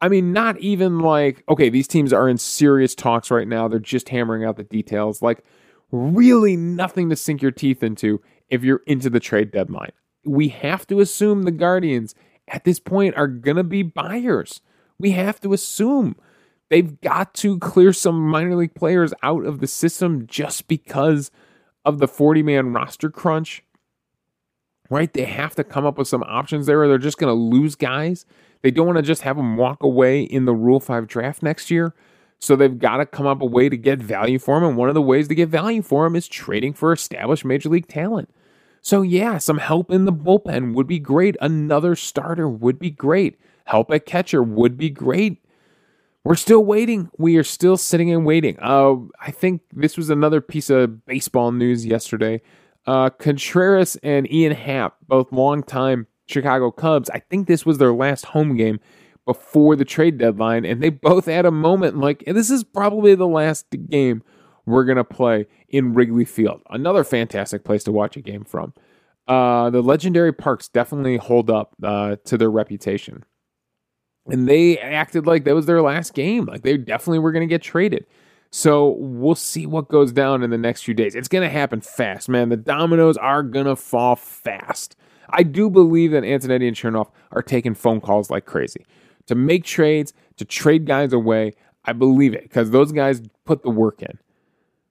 I 0.00 0.08
mean, 0.08 0.32
not 0.32 0.58
even 0.58 1.00
like, 1.00 1.44
okay, 1.48 1.68
these 1.68 1.86
teams 1.86 2.12
are 2.12 2.28
in 2.28 2.38
serious 2.38 2.94
talks 2.94 3.30
right 3.30 3.46
now. 3.46 3.68
They're 3.68 3.78
just 3.78 4.08
hammering 4.08 4.44
out 4.44 4.56
the 4.56 4.64
details. 4.64 5.20
Like, 5.20 5.44
really 5.92 6.56
nothing 6.56 7.10
to 7.10 7.16
sink 7.16 7.42
your 7.42 7.50
teeth 7.50 7.82
into 7.82 8.20
if 8.48 8.64
you're 8.64 8.82
into 8.86 9.10
the 9.10 9.20
trade 9.20 9.50
deadline. 9.50 9.92
We 10.24 10.48
have 10.48 10.86
to 10.88 11.00
assume 11.00 11.42
the 11.42 11.50
Guardians 11.50 12.14
at 12.48 12.64
this 12.64 12.80
point 12.80 13.16
are 13.16 13.26
going 13.26 13.56
to 13.56 13.64
be 13.64 13.82
buyers. 13.82 14.60
We 14.98 15.12
have 15.12 15.40
to 15.40 15.52
assume 15.52 16.16
they've 16.68 17.00
got 17.00 17.34
to 17.34 17.58
clear 17.58 17.92
some 17.92 18.20
minor 18.20 18.56
league 18.56 18.74
players 18.74 19.14
out 19.22 19.44
of 19.44 19.60
the 19.60 19.66
system 19.66 20.26
just 20.26 20.68
because 20.68 21.30
of 21.84 21.98
the 21.98 22.08
40 22.08 22.42
man 22.42 22.72
roster 22.72 23.10
crunch. 23.10 23.62
Right? 24.88 25.12
They 25.12 25.24
have 25.24 25.54
to 25.54 25.64
come 25.64 25.86
up 25.86 25.98
with 25.98 26.08
some 26.08 26.24
options 26.24 26.66
there 26.66 26.82
or 26.82 26.88
they're 26.88 26.98
just 26.98 27.18
going 27.18 27.30
to 27.32 27.40
lose 27.40 27.76
guys. 27.76 28.26
They 28.62 28.70
don't 28.70 28.86
want 28.86 28.96
to 28.96 29.02
just 29.02 29.22
have 29.22 29.36
them 29.36 29.56
walk 29.56 29.82
away 29.82 30.22
in 30.22 30.44
the 30.44 30.54
Rule 30.54 30.80
5 30.80 31.06
draft 31.06 31.42
next 31.42 31.70
year. 31.70 31.94
So 32.38 32.56
they've 32.56 32.78
got 32.78 32.98
to 32.98 33.06
come 33.06 33.26
up 33.26 33.42
a 33.42 33.46
way 33.46 33.68
to 33.68 33.76
get 33.76 33.98
value 33.98 34.38
for 34.38 34.58
them. 34.58 34.68
And 34.68 34.76
one 34.76 34.88
of 34.88 34.94
the 34.94 35.02
ways 35.02 35.28
to 35.28 35.34
get 35.34 35.48
value 35.48 35.82
for 35.82 36.04
them 36.04 36.16
is 36.16 36.26
trading 36.26 36.72
for 36.72 36.92
established 36.92 37.44
major 37.44 37.68
league 37.68 37.88
talent. 37.88 38.30
So, 38.82 39.02
yeah, 39.02 39.36
some 39.36 39.58
help 39.58 39.90
in 39.90 40.06
the 40.06 40.12
bullpen 40.12 40.74
would 40.74 40.86
be 40.86 40.98
great. 40.98 41.36
Another 41.40 41.94
starter 41.94 42.48
would 42.48 42.78
be 42.78 42.90
great. 42.90 43.38
Help 43.66 43.90
at 43.90 44.06
catcher 44.06 44.42
would 44.42 44.78
be 44.78 44.88
great. 44.88 45.44
We're 46.24 46.34
still 46.34 46.64
waiting. 46.64 47.10
We 47.18 47.36
are 47.36 47.44
still 47.44 47.76
sitting 47.76 48.10
and 48.10 48.24
waiting. 48.24 48.58
Uh, 48.60 48.96
I 49.20 49.30
think 49.30 49.62
this 49.72 49.96
was 49.96 50.08
another 50.10 50.40
piece 50.40 50.70
of 50.70 51.04
baseball 51.04 51.52
news 51.52 51.84
yesterday. 51.84 52.40
Uh, 52.86 53.10
Contreras 53.10 53.96
and 54.02 54.30
Ian 54.32 54.52
Happ, 54.52 54.96
both 55.06 55.30
longtime 55.30 56.06
Chicago 56.30 56.70
Cubs, 56.70 57.10
I 57.10 57.18
think 57.18 57.46
this 57.46 57.66
was 57.66 57.78
their 57.78 57.92
last 57.92 58.26
home 58.26 58.56
game 58.56 58.80
before 59.26 59.76
the 59.76 59.84
trade 59.84 60.18
deadline, 60.18 60.64
and 60.64 60.82
they 60.82 60.88
both 60.90 61.26
had 61.26 61.46
a 61.46 61.50
moment 61.50 61.98
like 61.98 62.24
this 62.26 62.50
is 62.50 62.64
probably 62.64 63.14
the 63.14 63.26
last 63.26 63.66
game 63.88 64.22
we're 64.66 64.84
going 64.84 64.96
to 64.96 65.04
play 65.04 65.46
in 65.68 65.94
Wrigley 65.94 66.24
Field. 66.24 66.62
Another 66.70 67.04
fantastic 67.04 67.64
place 67.64 67.84
to 67.84 67.92
watch 67.92 68.16
a 68.16 68.20
game 68.20 68.44
from. 68.44 68.72
Uh, 69.28 69.70
the 69.70 69.82
legendary 69.82 70.32
parks 70.32 70.68
definitely 70.68 71.16
hold 71.16 71.50
up 71.50 71.74
uh, 71.82 72.16
to 72.24 72.36
their 72.36 72.50
reputation. 72.50 73.24
And 74.26 74.48
they 74.48 74.78
acted 74.78 75.26
like 75.26 75.44
that 75.44 75.54
was 75.54 75.66
their 75.66 75.82
last 75.82 76.14
game. 76.14 76.46
Like 76.46 76.62
they 76.62 76.76
definitely 76.76 77.20
were 77.20 77.32
going 77.32 77.46
to 77.46 77.52
get 77.52 77.62
traded. 77.62 78.06
So 78.52 78.96
we'll 78.98 79.36
see 79.36 79.66
what 79.66 79.88
goes 79.88 80.12
down 80.12 80.42
in 80.42 80.50
the 80.50 80.58
next 80.58 80.82
few 80.82 80.94
days. 80.94 81.14
It's 81.14 81.28
going 81.28 81.44
to 81.44 81.50
happen 81.50 81.80
fast, 81.80 82.28
man. 82.28 82.48
The 82.48 82.56
dominoes 82.56 83.16
are 83.16 83.42
going 83.42 83.66
to 83.66 83.76
fall 83.76 84.16
fast. 84.16 84.96
I 85.32 85.42
do 85.42 85.70
believe 85.70 86.12
that 86.12 86.22
Antonetti 86.22 86.66
and 86.68 86.76
Chernoff 86.76 87.10
are 87.32 87.42
taking 87.42 87.74
phone 87.74 88.00
calls 88.00 88.30
like 88.30 88.46
crazy 88.46 88.86
to 89.26 89.34
make 89.34 89.64
trades, 89.64 90.12
to 90.36 90.44
trade 90.44 90.86
guys 90.86 91.12
away. 91.12 91.52
I 91.84 91.92
believe 91.92 92.34
it 92.34 92.42
because 92.42 92.70
those 92.70 92.92
guys 92.92 93.22
put 93.44 93.62
the 93.62 93.70
work 93.70 94.02
in 94.02 94.18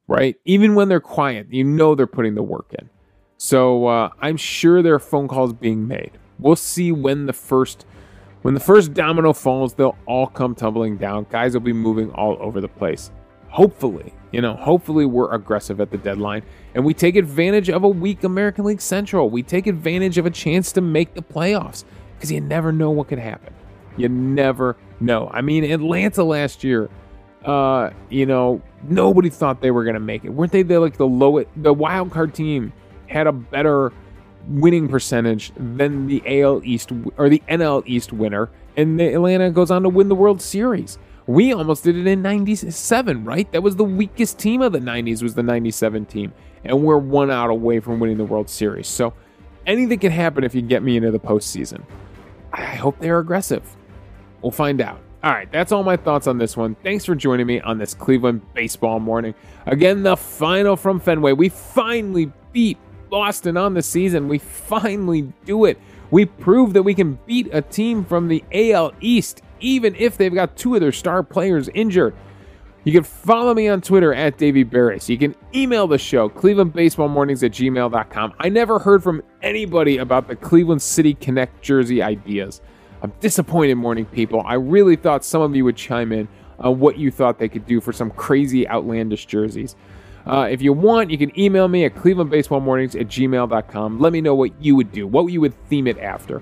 right? 0.10 0.36
Even 0.44 0.76
when 0.76 0.90
they're 0.90 1.00
quiet, 1.00 1.48
you 1.52 1.64
know 1.64 1.96
they're 1.96 2.08
putting 2.08 2.36
the 2.36 2.44
work 2.44 2.74
in. 2.78 2.90
So 3.38 3.88
uh, 3.88 4.10
I'm 4.20 4.36
sure 4.36 4.82
there 4.82 4.96
are 4.96 5.00
phone 5.00 5.30
calls 5.30 5.54
being 5.54 5.88
made. 5.88 6.12
We'll 6.40 6.58
see 6.58 6.92
when 6.92 7.28
the 7.28 7.34
first 7.34 7.86
when 8.42 8.54
the 8.54 8.60
first 8.60 8.94
domino 8.94 9.34
falls, 9.34 9.74
they'll 9.74 9.98
all 10.06 10.28
come 10.28 10.56
tumbling 10.56 10.98
down. 10.98 11.28
Guys 11.30 11.54
will 11.54 11.62
be 11.62 11.74
moving 11.74 12.10
all 12.12 12.38
over 12.40 12.60
the 12.62 12.70
place. 12.70 13.12
Hopefully, 13.50 14.14
you 14.32 14.42
know, 14.42 14.56
hopefully 14.56 15.06
we're 15.06 15.34
aggressive 15.34 15.82
at 15.82 15.92
the 15.92 15.98
deadline 15.98 16.44
and 16.76 16.86
we 16.86 16.94
take 16.94 17.16
advantage 17.16 17.70
of 17.70 17.84
a 17.84 17.90
weak 17.90 18.24
American 18.24 18.66
League 18.66 18.82
Central. 18.82 19.30
We 19.30 19.44
take 19.44 19.68
advantage 19.68 20.18
of 20.18 20.26
a 20.26 20.32
chance 20.32 20.72
to 20.74 20.82
make 20.82 21.14
the 21.14 21.22
playoffs 21.22 21.84
because 22.16 22.32
you 22.32 22.42
never 22.42 22.72
know 22.72 22.92
what 22.92 23.08
could 23.08 23.20
happen. 23.20 23.54
You 23.98 24.10
never 24.10 24.78
know. 25.00 25.30
I 25.34 25.42
mean, 25.42 25.64
Atlanta 25.64 26.24
last 26.24 26.64
year 26.64 26.90
uh, 27.46 27.92
you 28.10 28.26
know, 28.26 28.62
nobody 28.84 29.30
thought 29.30 29.62
they 29.62 29.72
were 29.72 29.84
going 29.84 29.94
to 29.94 30.00
make 30.00 30.26
it. 30.26 30.30
Weren't 30.30 30.52
they 30.52 30.64
the, 30.64 30.80
like 30.80 30.98
the 30.98 31.08
lowest? 31.08 31.48
The 31.56 31.74
wild 31.74 32.12
card 32.12 32.34
team 32.34 32.74
had 33.08 33.28
a 33.28 33.32
better 33.32 33.94
winning 34.48 34.88
percentage 34.88 35.52
than 35.56 36.08
the 36.08 36.42
AL 36.42 36.62
East 36.64 36.92
or 37.18 37.30
the 37.30 37.42
NL 37.48 37.84
East 37.86 38.12
winner, 38.12 38.50
and 38.76 39.00
Atlanta 39.00 39.52
goes 39.52 39.72
on 39.72 39.84
to 39.84 39.90
win 39.90 40.10
the 40.10 40.16
World 40.16 40.42
Series. 40.42 40.98
We 41.30 41.54
almost 41.54 41.84
did 41.84 41.96
it 41.96 42.08
in 42.08 42.24
97, 42.24 43.24
right? 43.24 43.52
That 43.52 43.62
was 43.62 43.76
the 43.76 43.84
weakest 43.84 44.40
team 44.40 44.64
of 44.64 44.72
the 44.72 44.80
90s 44.80 45.22
was 45.22 45.36
the 45.36 45.44
97 45.44 46.08
team, 46.08 46.34
and 46.64 46.84
we're 46.84 46.98
one 46.98 47.30
out 47.30 47.52
away 47.52 47.80
from 47.82 48.00
winning 48.00 48.18
the 48.18 48.26
World 48.26 48.50
Series. 48.50 48.88
So 48.88 49.14
anything 49.68 50.00
can 50.00 50.12
happen 50.12 50.44
if 50.44 50.56
you 50.56 50.64
get 50.64 50.82
me 50.82 50.98
into 50.98 51.12
the 51.12 51.20
postseason. 51.20 51.84
I 52.52 52.64
hope 52.64 52.98
they're 52.98 53.20
aggressive. 53.20 53.62
We'll 54.42 54.52
find 54.52 54.82
out. 54.82 55.02
All 55.24 55.32
right, 55.32 55.52
that's 55.52 55.72
all 55.72 55.84
my 55.84 55.98
thoughts 55.98 56.26
on 56.26 56.40
this 56.40 56.58
one. 56.58 56.74
Thanks 56.82 57.06
for 57.06 57.14
joining 57.14 57.46
me 57.46 57.62
on 57.62 57.78
this 57.78 57.94
Cleveland 57.94 58.42
baseball 58.56 59.00
morning. 59.00 59.36
Again, 59.68 60.02
the 60.02 60.18
final 60.18 60.76
from 60.76 61.00
Fenway. 61.00 61.34
We 61.34 61.50
finally 61.50 62.32
beat 62.52 62.80
Boston 63.12 63.56
on 63.56 63.76
the 63.76 63.84
season. 63.84 64.30
We 64.30 64.40
finally 64.40 65.32
do 65.46 65.66
it. 65.66 65.78
We 66.10 66.26
prove 66.26 66.74
that 66.74 66.82
we 66.82 66.96
can 66.96 67.20
beat 67.28 67.50
a 67.54 67.62
team 67.62 68.04
from 68.04 68.30
the 68.30 68.44
AL 68.52 68.94
East, 69.00 69.44
even 69.60 69.96
if 69.96 70.18
they've 70.18 70.34
got 70.34 70.56
two 70.58 70.76
of 70.76 70.82
their 70.82 70.92
star 70.92 71.24
players 71.24 71.70
injured. 71.74 72.16
You 72.86 72.94
can 72.94 73.04
follow 73.04 73.54
me 73.54 73.68
on 73.68 73.82
Twitter 73.82 74.14
at 74.14 74.38
Davey 74.38 74.64
Berris. 74.64 75.10
You 75.10 75.18
can 75.18 75.36
email 75.54 75.86
the 75.86 75.98
show, 75.98 76.30
clevelandbaseballmornings 76.30 77.44
at 77.44 77.52
gmail.com. 77.52 78.34
I 78.40 78.50
never 78.50 78.80
heard 78.80 79.04
from 79.04 79.22
anybody 79.42 79.98
about 79.98 80.28
the 80.28 80.36
Cleveland 80.36 80.82
City 80.82 81.14
Connect 81.14 81.62
jersey 81.62 82.02
ideas. 82.02 82.62
I'm 83.02 83.14
disappointed, 83.20 83.76
morning 83.76 84.06
people. 84.06 84.42
I 84.46 84.56
really 84.56 84.96
thought 84.96 85.26
some 85.26 85.42
of 85.42 85.56
you 85.56 85.66
would 85.66 85.76
chime 85.76 86.12
in 86.12 86.28
on 86.60 86.80
what 86.80 86.98
you 86.98 87.12
thought 87.12 87.38
they 87.38 87.50
could 87.50 87.66
do 87.66 87.82
for 87.82 87.94
some 87.94 88.12
crazy, 88.12 88.68
outlandish 88.68 89.26
jerseys. 89.26 89.76
Uh, 90.26 90.48
if 90.50 90.62
you 90.62 90.74
want, 90.74 91.10
you 91.10 91.18
can 91.18 91.38
email 91.40 91.68
me 91.68 91.86
at 91.86 91.96
clevelandbaseballmornings 91.96 93.00
at 93.00 93.08
gmail.com. 93.08 94.00
Let 94.00 94.14
me 94.14 94.22
know 94.22 94.36
what 94.36 94.52
you 94.62 94.76
would 94.76 94.92
do, 94.92 95.08
what 95.08 95.26
you 95.28 95.42
would 95.42 95.54
theme 95.68 95.88
it 95.88 95.98
after. 95.98 96.42